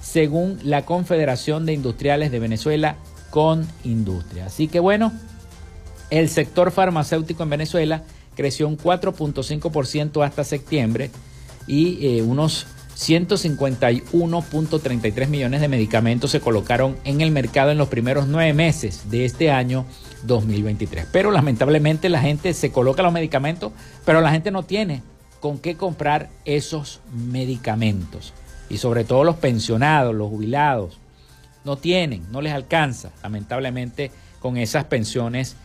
según 0.03 0.59
la 0.63 0.85
Confederación 0.85 1.65
de 1.65 1.73
Industriales 1.73 2.31
de 2.31 2.39
Venezuela 2.39 2.97
con 3.31 3.67
Industria. 3.85 4.47
Así 4.47 4.69
que 4.69 4.79
bueno, 4.79 5.11
el 6.11 6.29
sector 6.29 6.71
farmacéutico 6.71 7.43
en 7.45 7.51
Venezuela 7.51 8.03
creció 8.37 8.69
un 8.69 8.77
4.5% 8.77 10.23
hasta 10.23 10.45
septiembre 10.45 11.11
y 11.67 12.07
eh, 12.07 12.23
unos 12.23 12.67
151.33 12.97 15.29
millones 15.29 15.61
de 15.61 15.69
medicamentos 15.69 16.31
se 16.31 16.41
colocaron 16.41 16.97
en 17.05 17.21
el 17.21 17.33
mercado 17.33 17.71
en 17.71 17.79
los 17.79 17.89
primeros 17.89 18.29
nueve 18.29 18.55
meses 18.55 19.11
de 19.11 19.25
este 19.25 19.51
año 19.51 19.87
2023. 20.23 21.07
Pero 21.11 21.31
lamentablemente 21.31 22.09
la 22.09 22.21
gente 22.21 22.55
se 22.55 22.71
coloca 22.71 23.03
los 23.03 23.13
medicamentos, 23.13 23.73
pero 24.05 24.21
la 24.21 24.31
gente 24.31 24.51
no 24.51 24.63
tiene 24.63 25.03
con 25.41 25.59
qué 25.59 25.77
comprar 25.77 26.31
esos 26.45 27.01
medicamentos. 27.13 28.33
Y 28.71 28.79
sobre 28.79 29.05
todo 29.05 29.25
los 29.25 29.37
pensionados, 29.37 30.15
los 30.15 30.31
jubilados, 30.31 30.99
no 31.65 31.77
tienen, 31.77 32.31
no 32.31 32.41
les 32.41 32.53
alcanza, 32.53 33.11
lamentablemente, 33.23 34.11
con 34.39 34.57
esas 34.57 34.85
pensiones 34.85 35.57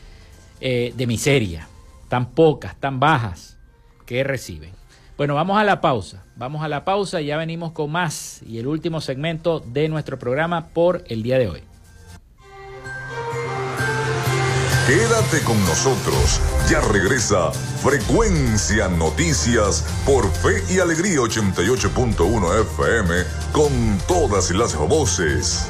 eh, 0.62 0.94
de 0.96 1.08
miseria, 1.08 1.68
tan 2.08 2.32
pocas, 2.32 2.76
tan 2.80 3.00
bajas 3.00 3.58
que 4.06 4.24
reciben. 4.24 4.79
Bueno, 5.20 5.36
vamos 5.36 5.58
a 5.58 5.66
la 5.66 5.82
pausa. 5.82 6.24
Vamos 6.38 6.64
a 6.64 6.70
la 6.70 6.86
pausa 6.86 7.20
y 7.20 7.26
ya 7.26 7.36
venimos 7.36 7.74
con 7.74 7.92
más 7.92 8.40
y 8.48 8.58
el 8.58 8.68
último 8.68 9.02
segmento 9.02 9.60
de 9.60 9.90
nuestro 9.90 10.18
programa 10.18 10.68
por 10.70 11.04
el 11.10 11.24
día 11.24 11.38
de 11.38 11.50
hoy. 11.50 11.62
Quédate 14.88 15.44
con 15.44 15.60
nosotros. 15.66 16.40
Ya 16.70 16.80
regresa 16.80 17.52
Frecuencia 17.52 18.88
Noticias 18.88 19.86
por 20.06 20.26
Fe 20.32 20.64
y 20.74 20.80
Alegría 20.80 21.18
88.1 21.18 22.62
FM 22.62 23.14
con 23.52 23.98
todas 24.08 24.52
las 24.52 24.74
voces. 24.78 25.70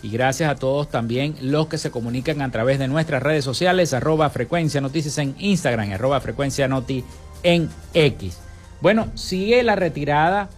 Y 0.00 0.10
gracias 0.10 0.48
a 0.48 0.54
todos 0.54 0.88
también 0.88 1.34
los 1.40 1.66
que 1.66 1.78
se 1.78 1.90
comunican 1.90 2.40
a 2.40 2.52
través 2.52 2.78
de 2.78 2.86
nuestras 2.86 3.20
redes 3.20 3.44
sociales, 3.44 3.92
arroba 3.94 4.30
frecuencia 4.30 4.80
noticias 4.80 5.18
en 5.18 5.34
Instagram, 5.40 5.90
arroba 5.90 6.20
frecuencia 6.20 6.68
noti 6.68 7.02
en 7.42 7.68
X. 7.94 8.38
Bueno, 8.80 9.10
sigue 9.16 9.64
la 9.64 9.74
retirada 9.74 10.50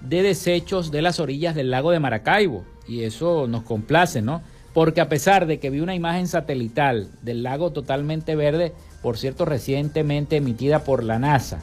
de 0.00 0.22
desechos 0.22 0.90
de 0.90 1.02
las 1.02 1.20
orillas 1.20 1.54
del 1.54 1.70
lago 1.70 1.90
de 1.90 2.00
Maracaibo 2.00 2.71
y 2.86 3.02
eso 3.02 3.46
nos 3.46 3.62
complace, 3.62 4.22
¿no? 4.22 4.42
Porque 4.74 5.00
a 5.00 5.08
pesar 5.08 5.46
de 5.46 5.58
que 5.58 5.70
vi 5.70 5.80
una 5.80 5.94
imagen 5.94 6.26
satelital 6.26 7.08
del 7.22 7.42
lago 7.42 7.72
totalmente 7.72 8.36
verde, 8.36 8.72
por 9.02 9.18
cierto, 9.18 9.44
recientemente 9.44 10.36
emitida 10.36 10.84
por 10.84 11.04
la 11.04 11.18
NASA, 11.18 11.60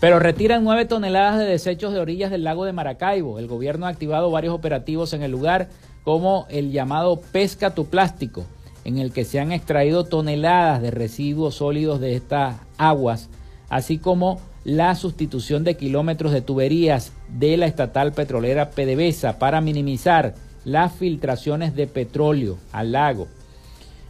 pero 0.00 0.18
retiran 0.18 0.64
nueve 0.64 0.86
toneladas 0.86 1.38
de 1.38 1.44
desechos 1.44 1.92
de 1.92 2.00
orillas 2.00 2.30
del 2.30 2.42
lago 2.42 2.64
de 2.64 2.72
Maracaibo. 2.72 3.38
El 3.38 3.46
gobierno 3.46 3.84
ha 3.84 3.90
activado 3.90 4.30
varios 4.30 4.54
operativos 4.54 5.12
en 5.12 5.22
el 5.22 5.30
lugar, 5.30 5.68
como 6.04 6.46
el 6.48 6.72
llamado 6.72 7.20
Pesca 7.20 7.74
tu 7.74 7.84
Plástico, 7.84 8.46
en 8.84 8.96
el 8.96 9.12
que 9.12 9.26
se 9.26 9.40
han 9.40 9.52
extraído 9.52 10.04
toneladas 10.04 10.80
de 10.80 10.90
residuos 10.90 11.56
sólidos 11.56 12.00
de 12.00 12.14
estas 12.14 12.56
aguas, 12.78 13.28
así 13.68 13.98
como 13.98 14.40
la 14.64 14.94
sustitución 14.94 15.64
de 15.64 15.76
kilómetros 15.76 16.32
de 16.32 16.40
tuberías 16.40 17.12
de 17.38 17.56
la 17.56 17.66
estatal 17.66 18.12
petrolera 18.12 18.70
PDVSA 18.70 19.38
para 19.38 19.60
minimizar 19.60 20.34
las 20.64 20.92
filtraciones 20.92 21.74
de 21.74 21.86
petróleo 21.86 22.58
al 22.72 22.92
lago. 22.92 23.28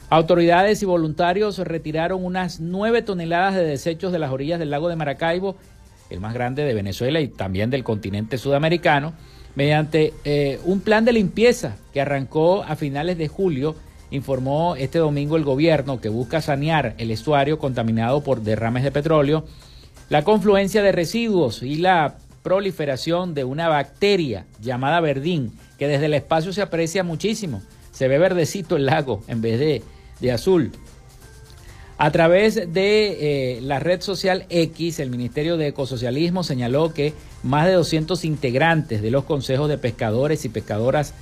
Autoridades 0.09 0.83
y 0.83 0.87
voluntarios 0.87 1.59
retiraron 1.59 2.25
unas 2.25 2.59
nueve 2.61 3.03
toneladas 3.03 3.55
de 3.55 3.65
desechos 3.65 4.13
de 4.13 4.19
las 4.19 4.33
orillas 4.33 4.59
del 4.59 4.71
lago 4.71 4.89
de 4.89 4.97
Maracaibo, 4.97 5.57
el 6.11 6.21
más 6.21 6.35
grande 6.35 6.65
de 6.65 6.75
Venezuela 6.75 7.21
y 7.21 7.29
también 7.29 7.71
del 7.71 7.85
continente 7.85 8.37
sudamericano, 8.37 9.13
mediante 9.55 10.13
eh, 10.25 10.59
un 10.65 10.81
plan 10.81 11.05
de 11.05 11.13
limpieza 11.13 11.77
que 11.93 12.01
arrancó 12.01 12.65
a 12.65 12.75
finales 12.75 13.19
de 13.19 13.29
julio, 13.29 13.77
informó 14.11 14.75
este 14.75 14.99
domingo 14.99 15.37
el 15.37 15.45
gobierno 15.45 16.01
que 16.01 16.09
busca 16.09 16.41
sanear 16.41 16.95
el 16.99 17.13
estuario 17.13 17.61
contaminado 17.61 18.25
por 18.25 18.43
derrames 18.43 18.83
de 18.83 18.91
petróleo 18.91 19.45
la 20.11 20.25
confluencia 20.25 20.83
de 20.83 20.91
residuos 20.91 21.63
y 21.63 21.77
la 21.77 22.17
proliferación 22.43 23.35
de 23.35 23.45
una 23.45 23.69
bacteria 23.69 24.47
llamada 24.61 25.01
verdín, 25.01 25.53
que 25.79 25.89
desde 25.89 26.07
el 26.07 26.15
espacio 26.15 26.53
se 26.53 26.63
aprecia 26.63 27.05
muchísimo. 27.05 27.63
Se 27.93 28.09
ve 28.09 28.19
verdecito 28.19 28.77
el 28.77 28.87
lago 28.87 29.23
en 29.29 29.43
vez 29.43 29.59
de, 29.59 29.83
de 30.21 30.33
azul. 30.33 30.73
A 31.99 32.11
través 32.13 32.55
de 32.55 33.57
eh, 33.57 33.61
la 33.61 33.79
red 33.79 34.01
social 34.01 34.47
X, 34.49 35.01
el 35.01 35.11
Ministerio 35.11 35.59
de 35.59 35.67
Ecosocialismo 35.67 36.43
señaló 36.43 36.95
que 36.95 37.13
más 37.43 37.67
de 37.67 37.73
200 37.73 38.25
integrantes 38.25 39.03
de 39.03 39.11
los 39.11 39.25
consejos 39.25 39.69
de 39.69 39.77
pescadores 39.77 40.47
y 40.47 40.49
pescadoras, 40.49 41.13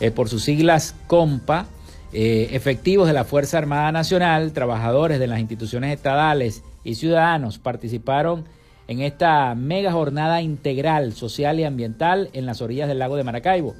eh, 0.00 0.10
por 0.10 0.28
sus 0.28 0.44
siglas 0.44 0.94
COMPA, 1.06 1.68
eh, 2.12 2.50
efectivos 2.52 3.06
de 3.06 3.14
la 3.14 3.24
Fuerza 3.24 3.56
Armada 3.56 3.90
Nacional, 3.90 4.52
trabajadores 4.52 5.18
de 5.18 5.26
las 5.26 5.40
instituciones 5.40 5.96
estatales 5.96 6.62
y 6.84 6.94
ciudadanos 6.94 7.58
participaron 7.58 8.44
en 8.88 9.00
esta 9.02 9.54
mega 9.54 9.92
jornada 9.92 10.40
integral 10.40 11.12
social 11.12 11.60
y 11.60 11.64
ambiental 11.64 12.30
en 12.32 12.46
las 12.46 12.62
orillas 12.62 12.88
del 12.88 12.98
lago 12.98 13.16
de 13.16 13.24
Maracaibo. 13.24 13.76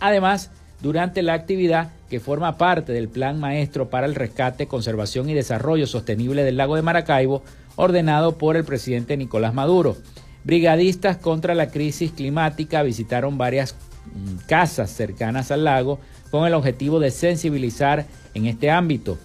Además, 0.00 0.50
durante 0.82 1.22
la 1.22 1.34
actividad 1.34 1.90
que 2.10 2.20
forma 2.20 2.58
parte 2.58 2.92
del 2.92 3.08
Plan 3.08 3.38
Maestro 3.38 3.88
para 3.88 4.06
el 4.06 4.14
Rescate, 4.14 4.66
Conservación 4.66 5.28
y 5.28 5.34
Desarrollo 5.34 5.86
Sostenible 5.86 6.42
del 6.42 6.56
lago 6.56 6.76
de 6.76 6.82
Maracaibo, 6.82 7.42
ordenado 7.76 8.36
por 8.36 8.56
el 8.56 8.64
presidente 8.64 9.16
Nicolás 9.16 9.54
Maduro. 9.54 9.96
Brigadistas 10.44 11.16
contra 11.16 11.54
la 11.54 11.70
crisis 11.70 12.12
climática 12.12 12.82
visitaron 12.82 13.38
varias 13.38 13.74
mm, 14.06 14.46
casas 14.46 14.90
cercanas 14.90 15.50
al 15.50 15.64
lago 15.64 16.00
con 16.30 16.46
el 16.46 16.54
objetivo 16.54 16.98
de 17.00 17.10
sensibilizar 17.10 18.06
en 18.34 18.46
este 18.46 18.70
ámbito. 18.70 19.18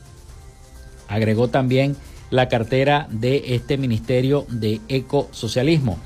Agregó 1.07 1.47
también 1.47 1.95
la 2.34 2.49
cartera 2.49 3.07
de 3.11 3.53
este 3.53 3.77
Ministerio 3.77 4.47
de 4.49 4.81
Ecosocialismo. 4.88 5.99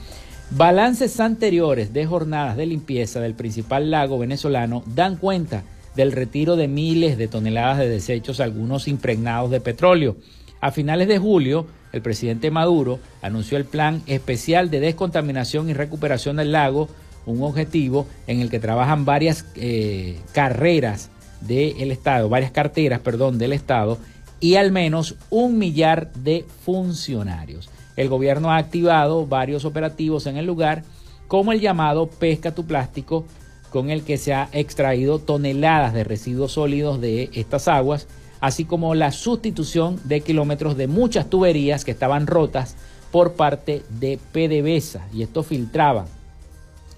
Balances 0.49 1.21
anteriores 1.21 1.93
de 1.93 2.05
jornadas 2.05 2.57
de 2.57 2.65
limpieza 2.65 3.21
del 3.21 3.34
principal 3.34 3.91
lago 3.91 4.19
venezolano 4.19 4.84
dan 4.88 5.15
cuenta 5.15 5.63
del 5.95 6.11
retiro 6.11 6.57
de 6.57 6.67
miles 6.67 7.17
de 7.17 7.30
toneladas 7.30 7.78
de 7.78 7.88
desechos, 7.88 8.41
algunos 8.41 8.89
impregnados 8.89 9.51
de 9.51 9.61
petróleo. 9.61 10.17
A 10.59 10.71
finales 10.71 11.07
de 11.07 11.17
julio, 11.17 11.65
el 11.93 12.01
presidente 12.01 12.51
Maduro 12.51 12.99
anunció 13.21 13.57
el 13.57 13.63
plan 13.63 14.01
especial 14.05 14.69
de 14.69 14.82
descontaminación 14.82 15.69
y 15.69 15.73
recuperación 15.73 16.36
del 16.36 16.51
lago, 16.51 16.89
un 17.25 17.41
objetivo 17.41 18.05
en 18.28 18.41
el 18.41 18.49
que 18.49 18.59
trabajan 18.59 19.05
varias 19.05 19.45
eh, 19.55 20.19
carreras 20.34 21.09
del 21.39 21.91
Estado, 21.91 22.28
varias 22.28 22.51
carteras, 22.51 22.99
perdón, 22.99 23.38
del 23.38 23.53
Estado, 23.53 23.97
y 24.40 24.56
al 24.56 24.72
menos 24.72 25.16
un 25.30 25.58
millar 25.58 26.12
de 26.14 26.46
funcionarios. 26.64 27.70
El 27.96 28.10
gobierno 28.10 28.52
ha 28.52 28.58
activado 28.58 29.26
varios 29.26 29.66
operativos 29.66 30.28
en 30.28 30.38
el 30.38 30.46
lugar, 30.46 30.84
como 31.28 31.52
el 31.52 31.60
llamado 31.60 32.08
Pesca 32.08 32.54
tu 32.54 32.66
Plástico, 32.66 33.26
con 33.72 33.90
el 33.90 34.04
que 34.04 34.18
se 34.18 34.34
ha 34.34 34.50
extraído 34.52 35.20
toneladas 35.20 35.94
de 35.94 36.04
residuos 36.04 36.54
sólidos 36.54 37.02
de 37.02 37.30
estas 37.34 37.68
aguas, 37.68 38.08
así 38.40 38.66
como 38.66 38.96
la 38.96 39.12
sustitución 39.12 40.00
de 40.04 40.22
kilómetros 40.22 40.78
de 40.78 40.88
muchas 40.88 41.30
tuberías 41.30 41.84
que 41.84 41.92
estaban 41.92 42.28
rotas 42.28 42.76
por 43.12 43.34
parte 43.34 43.84
de 44.00 44.20
PDVSA 44.32 45.08
y 45.14 45.24
esto 45.24 45.44
filtraba 45.44 46.06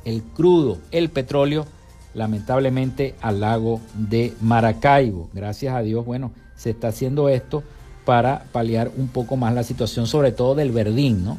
el 0.05 0.21
crudo, 0.21 0.77
el 0.91 1.09
petróleo, 1.09 1.65
lamentablemente 2.13 3.15
al 3.21 3.41
lago 3.41 3.79
de 3.93 4.33
Maracaibo. 4.41 5.29
Gracias 5.33 5.75
a 5.75 5.81
Dios, 5.81 6.05
bueno, 6.05 6.31
se 6.59 6.71
está 6.71 6.89
haciendo 6.89 7.29
esto 7.29 7.63
para 8.03 8.43
paliar 8.51 8.91
un 8.97 9.07
poco 9.07 9.37
más 9.37 9.53
la 9.53 9.63
situación, 9.63 10.07
sobre 10.07 10.33
todo 10.33 10.55
del 10.55 10.73
verdín, 10.73 11.23
¿no? 11.23 11.37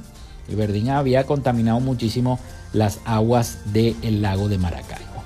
El 0.48 0.56
verdín 0.56 0.88
había 0.88 1.26
contaminado 1.26 1.78
muchísimo 1.78 2.40
las 2.72 3.00
aguas 3.04 3.58
del 3.66 4.22
lago 4.22 4.48
de 4.48 4.56
Maracaibo. 4.56 5.22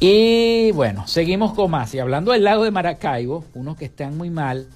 Y 0.00 0.72
bueno, 0.72 1.06
seguimos 1.06 1.54
con 1.54 1.70
más. 1.70 1.94
Y 1.94 2.00
hablando 2.00 2.32
del 2.32 2.42
lago 2.42 2.64
de 2.64 2.72
Maracaibo, 2.72 3.44
unos 3.54 3.76
que 3.76 3.84
están 3.84 4.18
muy 4.18 4.28
mal 4.28 4.66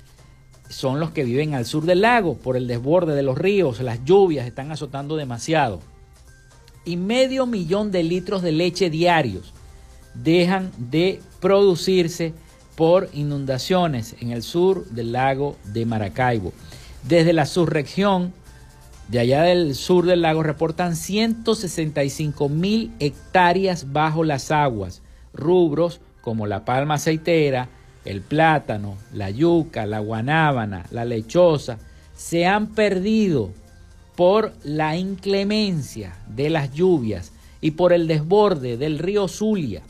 son 0.69 1.01
los 1.01 1.11
que 1.11 1.25
viven 1.25 1.55
al 1.55 1.67
sur 1.67 1.85
del 1.85 2.03
lago 2.03 2.37
por 2.37 2.57
el 2.57 2.69
desborde 2.69 3.17
de 3.17 3.23
los 3.25 3.37
ríos, 3.37 3.81
las 3.81 4.05
lluvias 4.05 4.47
están 4.47 4.71
azotando 4.71 5.17
demasiado. 5.17 5.81
Y 6.85 6.97
medio 6.97 7.47
millón 7.47 7.91
de 7.91 8.05
litros 8.05 8.43
de 8.43 8.53
leche 8.53 8.91
diarios 8.91 9.53
dejan 10.15 10.71
de 10.79 11.21
producirse 11.41 12.33
por 12.79 13.11
inundaciones 13.13 14.15
en 14.21 14.31
el 14.31 14.45
sur 14.45 14.87
del 14.91 15.11
lago 15.11 15.57
de 15.65 15.85
Maracaibo. 15.85 16.53
Desde 17.03 17.33
la 17.33 17.45
subregión 17.45 18.33
de 19.09 19.19
allá 19.19 19.43
del 19.43 19.75
sur 19.75 20.07
del 20.07 20.23
lago 20.23 20.45
reportan 20.45 20.95
165 20.95 22.49
mil 22.49 22.93
hectáreas 23.01 23.93
bajo 23.93 24.23
las 24.23 24.53
aguas, 24.53 25.03
rubros 25.35 26.01
como 26.21 26.47
la 26.47 26.65
palma 26.65 26.95
aceitera, 26.95 27.69
el 28.05 28.21
plátano, 28.21 28.97
la 29.13 29.29
yuca, 29.29 29.85
la 29.85 29.99
guanábana, 29.99 30.87
la 30.93 31.05
lechosa, 31.05 31.79
se 32.15 32.47
han 32.47 32.69
perdido 32.69 33.51
por 34.15 34.53
la 34.63 34.97
inclemencia 34.97 36.15
de 36.29 36.49
las 36.49 36.73
lluvias 36.73 37.33
y 37.61 37.73
por 37.73 37.93
el 37.93 38.07
desborde 38.07 38.77
del 38.77 39.01
río 39.01 39.27
Zulia. 39.27 39.83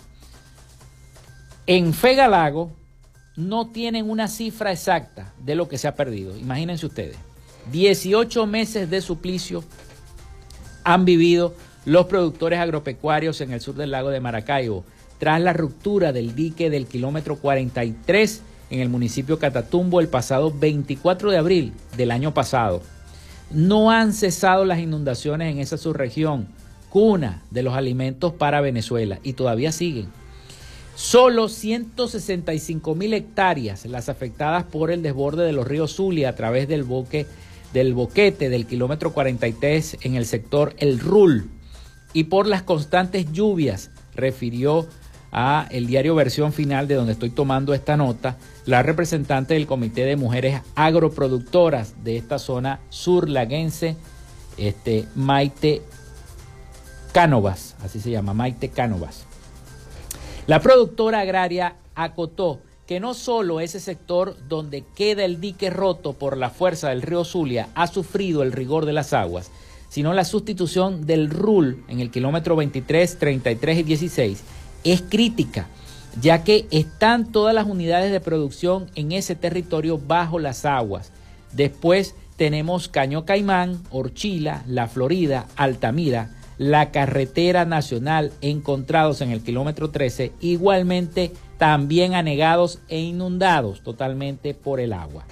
En 1.71 1.93
Fegalago 1.93 2.73
no 3.37 3.69
tienen 3.69 4.09
una 4.09 4.27
cifra 4.29 4.73
exacta 4.73 5.35
de 5.39 5.55
lo 5.55 5.69
que 5.69 5.77
se 5.77 5.87
ha 5.87 5.95
perdido. 5.95 6.35
Imagínense 6.35 6.87
ustedes. 6.87 7.19
18 7.71 8.47
meses 8.47 8.89
de 8.89 9.03
suplicio 9.03 9.63
han 10.83 11.05
vivido 11.05 11.55
los 11.85 12.07
productores 12.07 12.59
agropecuarios 12.59 13.43
en 13.43 13.53
el 13.53 13.61
sur 13.61 13.75
del 13.75 13.91
lago 13.91 14.09
de 14.09 14.19
Maracaibo 14.19 14.87
tras 15.19 15.43
la 15.43 15.53
ruptura 15.53 16.11
del 16.11 16.35
dique 16.35 16.71
del 16.71 16.87
kilómetro 16.87 17.37
43 17.37 18.41
en 18.71 18.81
el 18.81 18.89
municipio 18.89 19.39
Catatumbo 19.39 20.01
el 20.01 20.09
pasado 20.09 20.51
24 20.51 21.31
de 21.31 21.37
abril 21.37 21.75
del 21.99 22.13
año 22.13 22.33
pasado. 22.33 22.81
No 23.51 23.91
han 23.91 24.15
cesado 24.15 24.65
las 24.65 24.79
inundaciones 24.79 25.53
en 25.53 25.59
esa 25.59 25.77
subregión, 25.77 26.49
cuna 26.89 27.43
de 27.51 27.63
los 27.63 27.75
alimentos 27.75 28.33
para 28.33 28.63
Venezuela, 28.63 29.19
y 29.23 29.35
todavía 29.35 29.71
siguen. 29.71 30.18
Solo 30.99 31.49
165 31.49 32.97
mil 32.97 33.15
hectáreas 33.15 33.87
las 33.87 34.09
afectadas 34.09 34.65
por 34.65 34.91
el 34.91 35.01
desborde 35.01 35.45
de 35.45 35.53
los 35.53 35.65
ríos 35.65 35.95
Zulia 35.95 36.31
a 36.31 36.35
través 36.35 36.67
del, 36.67 36.83
boque, 36.83 37.25
del 37.73 37.95
boquete 37.95 38.49
del 38.49 38.67
kilómetro 38.67 39.13
43 39.13 39.99
en 40.01 40.17
el 40.17 40.27
sector 40.27 40.75
El 40.79 40.99
Rul 40.99 41.53
y 42.13 42.25
por 42.25 42.49
las 42.49 42.65
constantes 42.65 43.31
lluvias, 43.31 43.93
refirió 44.17 44.89
a 45.31 45.69
el 45.71 45.87
diario 45.87 46.17
Versión 46.17 46.53
Final 46.53 46.89
de 46.89 46.97
donde 46.97 47.13
estoy 47.13 47.31
tomando 47.31 47.75
esta 47.75 47.97
nota, 47.97 48.37
la 48.67 48.83
representante 48.83 49.55
del 49.55 49.69
Comité 49.69 50.05
de 50.05 50.17
Mujeres 50.17 50.63
Agroproductoras 50.75 52.03
de 52.03 52.17
esta 52.17 52.41
zona 52.41 52.81
surlaguense, 52.89 53.95
este, 54.57 55.07
Maite 55.15 55.81
Cánovas, 57.13 57.77
así 57.85 58.01
se 58.01 58.11
llama, 58.11 58.35
Maite 58.35 58.71
Cánovas. 58.71 59.29
La 60.49 60.61
productora 60.61 61.21
agraria 61.21 61.77
acotó 61.95 62.61
que 62.87 63.01
no 63.01 63.13
solo 63.13 63.61
ese 63.61 63.81
sector 63.81 64.35
donde 64.49 64.83
queda 64.97 65.27
el 65.27 65.43
dique 65.43 65.69
roto 65.69 66.15
por 66.15 66.39
la 66.39 66.49
fuerza 66.49 66.89
del 66.89 67.03
río 67.03 67.27
Zulia 67.27 67.69
ha 67.75 67.87
sufrido 67.87 68.43
el 68.43 68.53
rigor 68.53 68.87
de 68.87 68.95
las 68.95 69.13
aguas, 69.13 69.51
sino 69.91 70.15
la 70.15 70.25
sustitución 70.25 71.05
del 71.05 71.29
RUL 71.29 71.85
en 71.89 72.01
el 72.01 72.11
kilómetro 72.11 72.57
23, 72.57 73.19
33 73.19 73.79
y 73.81 73.83
16 73.83 74.43
es 74.85 75.03
crítica, 75.03 75.67
ya 76.19 76.45
que 76.45 76.67
están 76.71 77.31
todas 77.31 77.55
las 77.55 77.67
unidades 77.67 78.11
de 78.11 78.21
producción 78.21 78.91
en 78.95 79.13
ese 79.13 79.35
territorio 79.35 79.99
bajo 79.99 80.39
las 80.39 80.65
aguas. 80.65 81.13
Después 81.53 82.15
tenemos 82.39 82.89
Caño 82.89 83.27
Caimán, 83.27 83.83
Orchila, 83.91 84.65
La 84.67 84.89
Florida, 84.89 85.47
Altamira, 85.57 86.38
la 86.59 86.91
carretera 86.91 87.65
nacional 87.65 88.33
encontrados 88.41 89.21
en 89.21 89.31
el 89.31 89.43
kilómetro 89.43 89.91
13, 89.91 90.33
igualmente 90.41 91.33
también 91.57 92.15
anegados 92.15 92.81
e 92.89 93.01
inundados 93.01 93.83
totalmente 93.83 94.55
por 94.55 94.81
el 94.81 94.93
agua. 94.93 95.25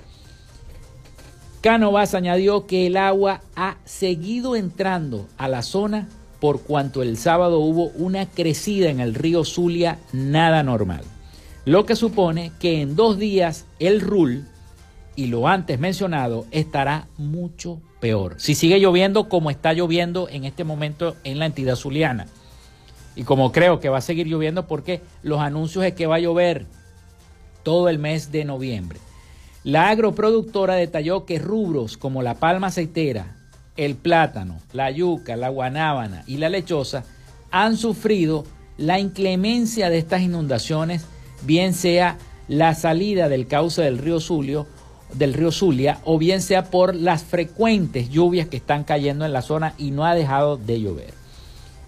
Cánovas 1.61 2.15
añadió 2.15 2.67
que 2.67 2.87
el 2.87 2.97
agua 2.97 3.41
ha 3.57 3.77
seguido 3.85 4.55
entrando 4.55 5.27
a 5.37 5.49
la 5.49 5.63
zona 5.63 6.09
por 6.41 6.63
cuanto 6.63 7.03
el 7.03 7.17
sábado 7.17 7.59
hubo 7.59 7.87
una 7.97 8.27
crecida 8.27 8.89
en 8.89 9.01
el 9.01 9.15
río 9.15 9.45
Zulia 9.45 9.99
nada 10.13 10.63
normal, 10.63 11.03
lo 11.65 11.87
que 11.87 11.97
supone 11.97 12.53
que 12.61 12.81
en 12.83 12.95
dos 12.95 13.19
días 13.19 13.65
el 13.81 14.01
RUL 14.01 14.45
y 15.17 15.27
lo 15.27 15.49
antes 15.49 15.81
mencionado 15.81 16.47
estará 16.53 17.09
mucho 17.17 17.81
Si 18.39 18.55
sigue 18.55 18.79
lloviendo 18.79 19.29
como 19.29 19.51
está 19.51 19.73
lloviendo 19.73 20.29
en 20.29 20.45
este 20.45 20.65
momento 20.65 21.17
en 21.25 21.39
la 21.39 21.47
entidad 21.47 21.77
zuliana. 21.77 22.27
Y 23.15 23.23
como 23.23 23.51
creo 23.51 23.81
que 23.81 23.89
va 23.89 23.99
a 23.99 24.03
seguir 24.03 24.27
lloviendo 24.27 24.67
porque 24.67 25.01
los 25.23 25.41
anuncios 25.41 25.85
es 25.85 25.95
que 25.95 26.07
va 26.07 26.17
a 26.17 26.21
llover 26.21 26.67
todo 27.63 27.89
el 27.89 27.99
mes 27.99 28.31
de 28.31 28.45
noviembre. 28.45 28.99
La 29.65 29.89
agroproductora 29.89 30.75
detalló 30.75 31.25
que 31.25 31.39
rubros 31.39 31.97
como 31.97 32.23
la 32.23 32.35
palma 32.35 32.69
aceitera, 32.69 33.35
el 33.77 33.97
plátano, 33.97 34.59
la 34.73 34.91
yuca, 34.91 35.37
la 35.37 35.49
guanábana 35.49 36.23
y 36.27 36.37
la 36.37 36.49
lechosa 36.49 37.05
han 37.51 37.77
sufrido 37.77 38.45
la 38.77 39.01
inclemencia 39.01 39.91
de 39.91 39.99
estas 39.99 40.23
inundaciones, 40.23 41.07
bien 41.43 41.75
sea 41.75 42.19
la 42.49 42.75
salida 42.75 43.29
del 43.29 43.47
cauce 43.47 43.83
del 43.83 43.99
río 43.99 44.21
Zulio, 44.21 44.67
del 45.15 45.35
río 45.35 45.53
Zulia, 45.53 45.99
o 46.05 46.19
bien 46.19 46.43
sea 46.43 46.71
por 46.71 46.95
las 46.95 47.25
frecuentes 47.25 48.11
lluvias 48.11 48.49
que 48.49 48.57
están 48.57 48.85
cayendo 48.85 49.25
en 49.25 49.33
la 49.33 49.43
zona 49.43 49.75
y 49.79 49.91
no 49.91 50.05
ha 50.05 50.15
dejado 50.15 50.57
de 50.57 50.81
llover. 50.81 51.15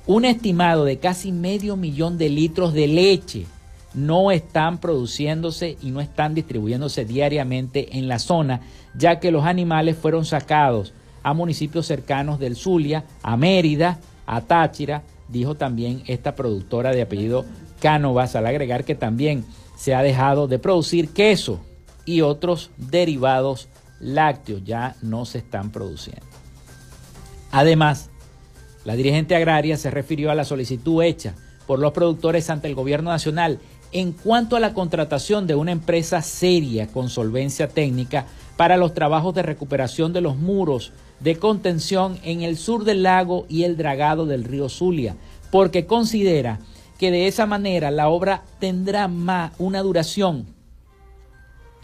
Un 0.06 0.24
estimado 0.24 0.84
de 0.84 0.98
casi 0.98 1.32
medio 1.32 1.76
millón 1.76 2.16
de 2.16 2.30
litros 2.30 2.72
de 2.72 2.86
leche 2.86 3.46
no 3.94 4.30
están 4.30 4.78
produciéndose 4.78 5.76
y 5.82 5.90
no 5.90 6.00
están 6.00 6.34
distribuyéndose 6.34 7.04
diariamente 7.04 7.98
en 7.98 8.08
la 8.08 8.18
zona, 8.18 8.60
ya 8.94 9.20
que 9.20 9.30
los 9.30 9.44
animales 9.44 9.96
fueron 9.96 10.24
sacados 10.24 10.94
a 11.22 11.34
municipios 11.34 11.86
cercanos 11.86 12.38
del 12.38 12.56
Zulia, 12.56 13.04
a 13.22 13.36
Mérida, 13.36 13.98
a 14.26 14.40
Táchira, 14.40 15.02
dijo 15.28 15.56
también 15.56 16.02
esta 16.06 16.34
productora 16.34 16.92
de 16.92 17.02
apellido 17.02 17.44
Cánovas, 17.80 18.34
al 18.34 18.46
agregar 18.46 18.84
que 18.84 18.94
también 18.94 19.44
se 19.76 19.94
ha 19.94 20.02
dejado 20.02 20.48
de 20.48 20.58
producir 20.58 21.10
queso 21.10 21.60
y 22.08 22.22
otros 22.22 22.70
derivados 22.78 23.68
lácteos 24.00 24.64
ya 24.64 24.96
no 25.02 25.26
se 25.26 25.38
están 25.38 25.70
produciendo. 25.70 26.24
Además, 27.52 28.08
la 28.86 28.96
dirigente 28.96 29.36
agraria 29.36 29.76
se 29.76 29.90
refirió 29.90 30.30
a 30.30 30.34
la 30.34 30.46
solicitud 30.46 31.02
hecha 31.02 31.34
por 31.66 31.78
los 31.78 31.92
productores 31.92 32.48
ante 32.48 32.66
el 32.66 32.74
gobierno 32.74 33.10
nacional 33.10 33.58
en 33.92 34.12
cuanto 34.12 34.56
a 34.56 34.60
la 34.60 34.72
contratación 34.72 35.46
de 35.46 35.54
una 35.54 35.70
empresa 35.70 36.22
seria 36.22 36.86
con 36.86 37.10
solvencia 37.10 37.68
técnica 37.68 38.24
para 38.56 38.78
los 38.78 38.94
trabajos 38.94 39.34
de 39.34 39.42
recuperación 39.42 40.14
de 40.14 40.22
los 40.22 40.38
muros 40.38 40.92
de 41.20 41.36
contención 41.36 42.18
en 42.22 42.40
el 42.40 42.56
sur 42.56 42.84
del 42.84 43.02
lago 43.02 43.44
y 43.50 43.64
el 43.64 43.76
dragado 43.76 44.24
del 44.24 44.44
río 44.44 44.70
Zulia, 44.70 45.14
porque 45.50 45.84
considera 45.84 46.58
que 46.96 47.10
de 47.10 47.26
esa 47.26 47.44
manera 47.44 47.90
la 47.90 48.08
obra 48.08 48.44
tendrá 48.60 49.08
más 49.08 49.52
una 49.58 49.82
duración 49.82 50.57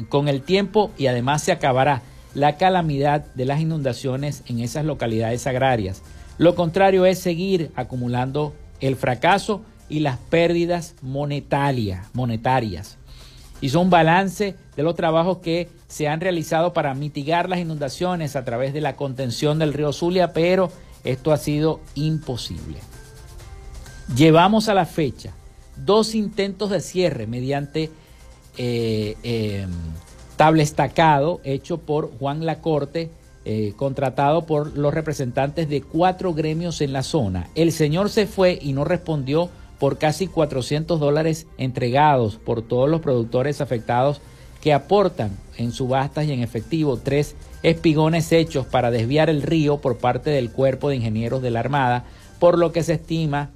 con 0.08 0.28
el 0.28 0.42
tiempo 0.42 0.90
y 0.98 1.06
además 1.06 1.42
se 1.42 1.52
acabará 1.52 2.02
la 2.34 2.56
calamidad 2.56 3.26
de 3.34 3.44
las 3.44 3.60
inundaciones 3.60 4.42
en 4.46 4.58
esas 4.60 4.84
localidades 4.84 5.46
agrarias. 5.46 6.02
Lo 6.36 6.54
contrario 6.54 7.06
es 7.06 7.20
seguir 7.20 7.70
acumulando 7.76 8.54
el 8.80 8.96
fracaso 8.96 9.62
y 9.88 10.00
las 10.00 10.18
pérdidas 10.18 10.96
monetarias. 11.02 12.98
Hizo 13.60 13.80
un 13.80 13.90
balance 13.90 14.56
de 14.76 14.82
los 14.82 14.96
trabajos 14.96 15.38
que 15.38 15.70
se 15.86 16.08
han 16.08 16.20
realizado 16.20 16.72
para 16.72 16.94
mitigar 16.94 17.48
las 17.48 17.60
inundaciones 17.60 18.34
a 18.34 18.44
través 18.44 18.74
de 18.74 18.80
la 18.80 18.96
contención 18.96 19.58
del 19.58 19.72
río 19.72 19.92
Zulia, 19.92 20.32
pero 20.32 20.72
esto 21.04 21.32
ha 21.32 21.36
sido 21.36 21.80
imposible. 21.94 22.78
Llevamos 24.16 24.68
a 24.68 24.74
la 24.74 24.86
fecha 24.86 25.32
dos 25.76 26.14
intentos 26.14 26.70
de 26.70 26.80
cierre 26.80 27.26
mediante 27.26 27.90
eh, 28.56 29.16
em, 29.22 29.70
tablestacado 30.36 31.40
hecho 31.44 31.78
por 31.78 32.10
Juan 32.18 32.44
Lacorte, 32.44 33.10
eh, 33.44 33.74
contratado 33.76 34.46
por 34.46 34.76
los 34.76 34.94
representantes 34.94 35.68
de 35.68 35.82
cuatro 35.82 36.32
gremios 36.32 36.80
en 36.80 36.92
la 36.92 37.02
zona. 37.02 37.50
El 37.54 37.72
señor 37.72 38.10
se 38.10 38.26
fue 38.26 38.58
y 38.60 38.72
no 38.72 38.84
respondió 38.84 39.50
por 39.78 39.98
casi 39.98 40.26
400 40.28 40.98
dólares 40.98 41.46
entregados 41.58 42.36
por 42.36 42.62
todos 42.62 42.88
los 42.88 43.00
productores 43.00 43.60
afectados 43.60 44.20
que 44.62 44.72
aportan 44.72 45.30
en 45.58 45.72
subastas 45.72 46.24
y 46.24 46.32
en 46.32 46.40
efectivo 46.40 46.96
tres 46.96 47.36
espigones 47.62 48.32
hechos 48.32 48.64
para 48.64 48.90
desviar 48.90 49.28
el 49.28 49.42
río 49.42 49.76
por 49.76 49.98
parte 49.98 50.30
del 50.30 50.50
Cuerpo 50.50 50.88
de 50.88 50.96
Ingenieros 50.96 51.42
de 51.42 51.50
la 51.50 51.60
Armada, 51.60 52.04
por 52.38 52.58
lo 52.58 52.72
que 52.72 52.82
se 52.82 52.94
estima 52.94 53.50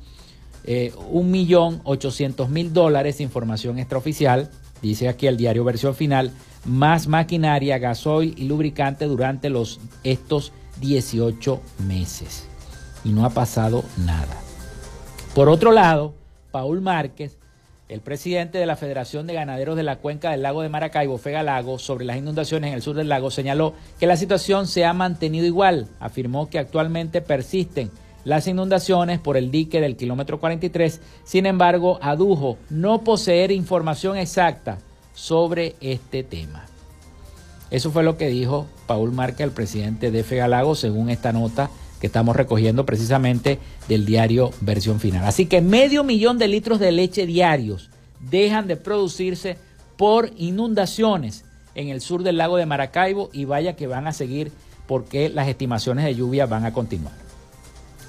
eh, 0.65 0.93
un 1.11 1.31
millón 1.31 1.81
ochocientos 1.85 2.51
mil 2.51 2.75
dólares, 2.75 3.23
información 3.23 3.79
extraoficial, 3.79 4.51
dice 4.83 5.09
aquí 5.09 5.27
el 5.27 5.37
diario 5.37 5.65
versión 5.65 5.95
final, 5.95 6.33
más 6.65 7.07
maquinaria, 7.07 7.79
gasoil 7.79 8.35
y 8.37 8.45
lubricante 8.45 9.07
durante 9.07 9.51
los, 9.51 9.81
estos 10.05 10.53
18 10.81 11.61
meses. 11.87 12.47
Y 13.05 13.11
no 13.11 13.25
ha 13.25 13.31
pasado 13.31 13.85
nada. 14.05 14.37
Por 15.35 15.49
otro 15.49 15.73
lado, 15.73 16.15
Paul 16.51 16.81
Márquez, 16.81 17.39
el 17.89 18.01
presidente 18.01 18.59
de 18.59 18.67
la 18.67 18.77
Federación 18.77 19.27
de 19.27 19.35
Ganaderos 19.35 19.77
de 19.77 19.83
la 19.83 19.97
Cuenca 19.97 20.31
del 20.31 20.43
Lago 20.43 20.63
de 20.63 20.69
Maracaibo, 20.69 21.17
Fega 21.17 21.43
Lago, 21.43 21.79
sobre 21.79 22.05
las 22.05 22.19
inundaciones 22.19 22.69
en 22.69 22.75
el 22.75 22.83
sur 22.83 22.95
del 22.95 23.09
lago, 23.09 23.31
señaló 23.31 23.73
que 23.99 24.07
la 24.07 24.17
situación 24.17 24.67
se 24.67 24.85
ha 24.85 24.93
mantenido 24.93 25.47
igual. 25.47 25.87
Afirmó 26.01 26.51
que 26.51 26.59
actualmente 26.59 27.23
persisten 27.23 27.91
las 28.25 28.47
inundaciones 28.47 29.19
por 29.19 29.37
el 29.37 29.51
dique 29.51 29.81
del 29.81 29.97
kilómetro 29.97 30.41
43. 30.41 31.01
Sin 31.25 31.47
embargo, 31.47 31.99
adujo 32.03 32.59
no 32.71 33.03
poseer 33.03 33.51
información 33.51 34.17
exacta 34.17 34.79
sobre 35.15 35.77
este 35.81 36.23
tema. 36.23 36.67
Eso 37.71 37.91
fue 37.91 38.03
lo 38.03 38.17
que 38.17 38.29
dijo 38.29 38.67
Paul 38.87 39.13
Márquez, 39.13 39.41
el 39.41 39.51
presidente 39.51 40.11
de 40.11 40.25
Fegalago, 40.25 40.75
según 40.75 41.11
esta 41.11 41.33
nota 41.33 41.71
que 42.01 42.07
estamos 42.07 42.37
recogiendo 42.37 42.87
precisamente 42.87 43.59
del 43.89 44.07
diario 44.07 44.51
Versión 44.61 45.01
Final. 45.01 45.25
Así 45.25 45.47
que 45.47 45.61
medio 45.61 46.05
millón 46.05 46.39
de 46.39 46.49
litros 46.49 46.79
de 46.79 46.93
leche 46.93 47.27
diarios 47.27 47.91
dejan 48.31 48.67
de 48.67 48.77
producirse 48.77 49.59
por 49.97 50.31
inundaciones 50.37 51.45
en 51.75 51.89
el 51.89 52.01
sur 52.01 52.23
del 52.23 52.39
lago 52.39 52.57
de 52.57 52.67
Maracaibo 52.67 53.31
y 53.33 53.45
vaya 53.45 53.77
que 53.77 53.87
van 53.87 54.07
a 54.07 54.13
seguir 54.13 54.53
porque 54.87 55.29
las 55.29 55.49
estimaciones 55.49 56.05
de 56.05 56.15
lluvia 56.15 56.47
van 56.47 56.65
a 56.65 56.73
continuar. 56.73 57.28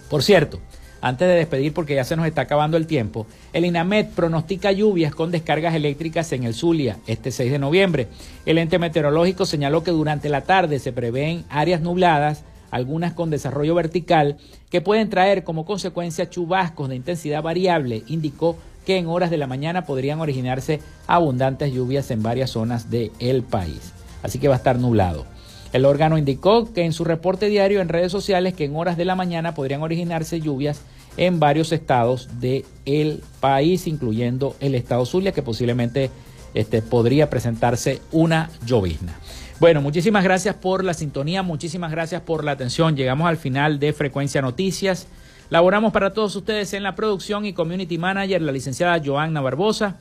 Por 0.09 0.23
cierto, 0.23 0.59
antes 1.01 1.27
de 1.27 1.35
despedir, 1.35 1.73
porque 1.73 1.95
ya 1.95 2.03
se 2.03 2.15
nos 2.15 2.25
está 2.25 2.41
acabando 2.41 2.75
el 2.75 2.87
tiempo, 2.87 3.25
el 3.53 3.65
INAMED 3.65 4.07
pronostica 4.15 4.71
lluvias 4.71 5.15
con 5.15 5.31
descargas 5.31 5.75
eléctricas 5.75 6.31
en 6.33 6.43
el 6.43 6.53
Zulia 6.53 6.97
este 7.07 7.31
6 7.31 7.51
de 7.51 7.59
noviembre. 7.59 8.07
El 8.45 8.57
ente 8.57 8.79
meteorológico 8.79 9.45
señaló 9.45 9.83
que 9.83 9.91
durante 9.91 10.29
la 10.29 10.41
tarde 10.41 10.79
se 10.79 10.91
prevén 10.91 11.45
áreas 11.49 11.81
nubladas 11.81 12.43
algunas 12.71 13.13
con 13.13 13.29
desarrollo 13.29 13.75
vertical, 13.75 14.37
que 14.69 14.81
pueden 14.81 15.09
traer 15.09 15.43
como 15.43 15.65
consecuencia 15.65 16.29
chubascos 16.29 16.89
de 16.89 16.95
intensidad 16.95 17.41
variable. 17.41 18.03
Indicó 18.07 18.57
que 18.85 18.97
en 18.97 19.07
horas 19.07 19.29
de 19.29 19.37
la 19.37 19.47
mañana 19.47 19.85
podrían 19.85 20.21
originarse 20.21 20.79
abundantes 21.07 21.73
lluvias 21.73 22.11
en 22.11 22.23
varias 22.23 22.51
zonas 22.51 22.89
del 22.89 23.43
país. 23.43 23.93
Así 24.23 24.39
que 24.39 24.47
va 24.47 24.55
a 24.55 24.57
estar 24.57 24.77
nublado. 24.77 25.25
El 25.71 25.85
órgano 25.85 26.17
indicó 26.17 26.73
que 26.73 26.83
en 26.83 26.93
su 26.93 27.03
reporte 27.03 27.47
diario 27.47 27.81
en 27.81 27.89
redes 27.89 28.11
sociales 28.11 28.53
que 28.53 28.65
en 28.65 28.75
horas 28.75 28.97
de 28.97 29.05
la 29.05 29.15
mañana 29.15 29.53
podrían 29.53 29.81
originarse 29.81 30.41
lluvias 30.41 30.81
en 31.17 31.39
varios 31.39 31.71
estados 31.71 32.29
del 32.39 33.21
país, 33.39 33.87
incluyendo 33.87 34.55
el 34.59 34.73
estado 34.75 35.05
Zulia, 35.05 35.31
que 35.31 35.43
posiblemente 35.43 36.09
este, 36.53 36.81
podría 36.81 37.29
presentarse 37.29 38.01
una 38.11 38.49
llovizna. 38.65 39.13
Bueno, 39.59 39.81
muchísimas 39.81 40.23
gracias 40.23 40.55
por 40.55 40.85
la 40.85 40.93
sintonía, 40.93 41.43
muchísimas 41.43 41.91
gracias 41.91 42.21
por 42.21 42.43
la 42.43 42.51
atención. 42.51 42.95
Llegamos 42.95 43.27
al 43.27 43.37
final 43.37 43.77
de 43.79 43.91
Frecuencia 43.91 44.41
Noticias. 44.41 45.07
Laboramos 45.49 45.91
para 45.91 46.13
todos 46.13 46.35
ustedes 46.35 46.73
en 46.73 46.83
la 46.83 46.95
producción 46.95 47.45
y 47.45 47.53
community 47.53 47.97
manager, 47.97 48.41
la 48.41 48.51
licenciada 48.51 49.01
Joanna 49.03 49.41
Barbosa, 49.41 49.97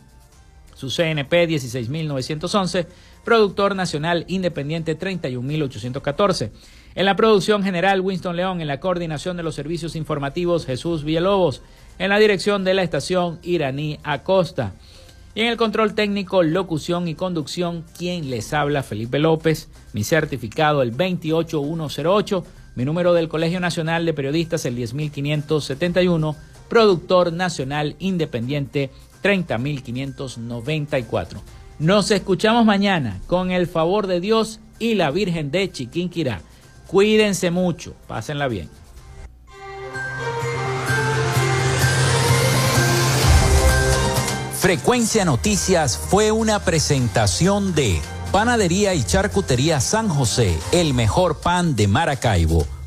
su 0.74 0.90
CNP 0.90 1.48
16911, 1.48 2.86
productor 3.24 3.76
nacional 3.76 4.24
independiente 4.28 4.94
31814. 4.94 6.52
En 6.94 7.04
la 7.04 7.16
producción 7.16 7.62
general, 7.62 8.00
Winston 8.00 8.36
León, 8.36 8.60
en 8.60 8.68
la 8.68 8.80
coordinación 8.80 9.36
de 9.36 9.42
los 9.42 9.54
servicios 9.54 9.94
informativos, 9.94 10.66
Jesús 10.66 11.04
Villalobos, 11.04 11.62
en 11.98 12.08
la 12.08 12.18
dirección 12.18 12.64
de 12.64 12.74
la 12.74 12.82
estación 12.82 13.38
Iraní 13.42 13.98
Acosta. 14.02 14.74
Y 15.34 15.42
en 15.42 15.48
el 15.48 15.56
control 15.56 15.94
técnico, 15.94 16.42
locución 16.42 17.06
y 17.06 17.14
conducción, 17.14 17.84
quien 17.96 18.30
les 18.30 18.52
habla, 18.52 18.82
Felipe 18.82 19.20
López, 19.20 19.68
mi 19.92 20.02
certificado 20.02 20.82
el 20.82 20.90
28108, 20.90 22.44
mi 22.74 22.84
número 22.84 23.14
del 23.14 23.28
Colegio 23.28 23.60
Nacional 23.60 24.04
de 24.04 24.14
Periodistas 24.14 24.64
el 24.64 24.74
10571, 24.74 26.34
productor 26.68 27.32
nacional 27.32 27.94
independiente 27.98 28.90
30594. 29.22 31.57
Nos 31.78 32.10
escuchamos 32.10 32.64
mañana 32.64 33.20
con 33.28 33.52
el 33.52 33.68
favor 33.68 34.08
de 34.08 34.20
Dios 34.20 34.58
y 34.80 34.94
la 34.94 35.12
Virgen 35.12 35.52
de 35.52 35.70
Chiquinquirá. 35.70 36.40
Cuídense 36.88 37.52
mucho, 37.52 37.94
pásenla 38.08 38.48
bien. 38.48 38.68
Frecuencia 44.58 45.24
Noticias 45.24 45.96
fue 45.96 46.32
una 46.32 46.58
presentación 46.58 47.76
de 47.76 48.00
Panadería 48.32 48.94
y 48.94 49.04
Charcutería 49.04 49.80
San 49.80 50.08
José, 50.08 50.58
el 50.72 50.94
mejor 50.94 51.38
pan 51.40 51.76
de 51.76 51.86
Maracaibo. 51.86 52.66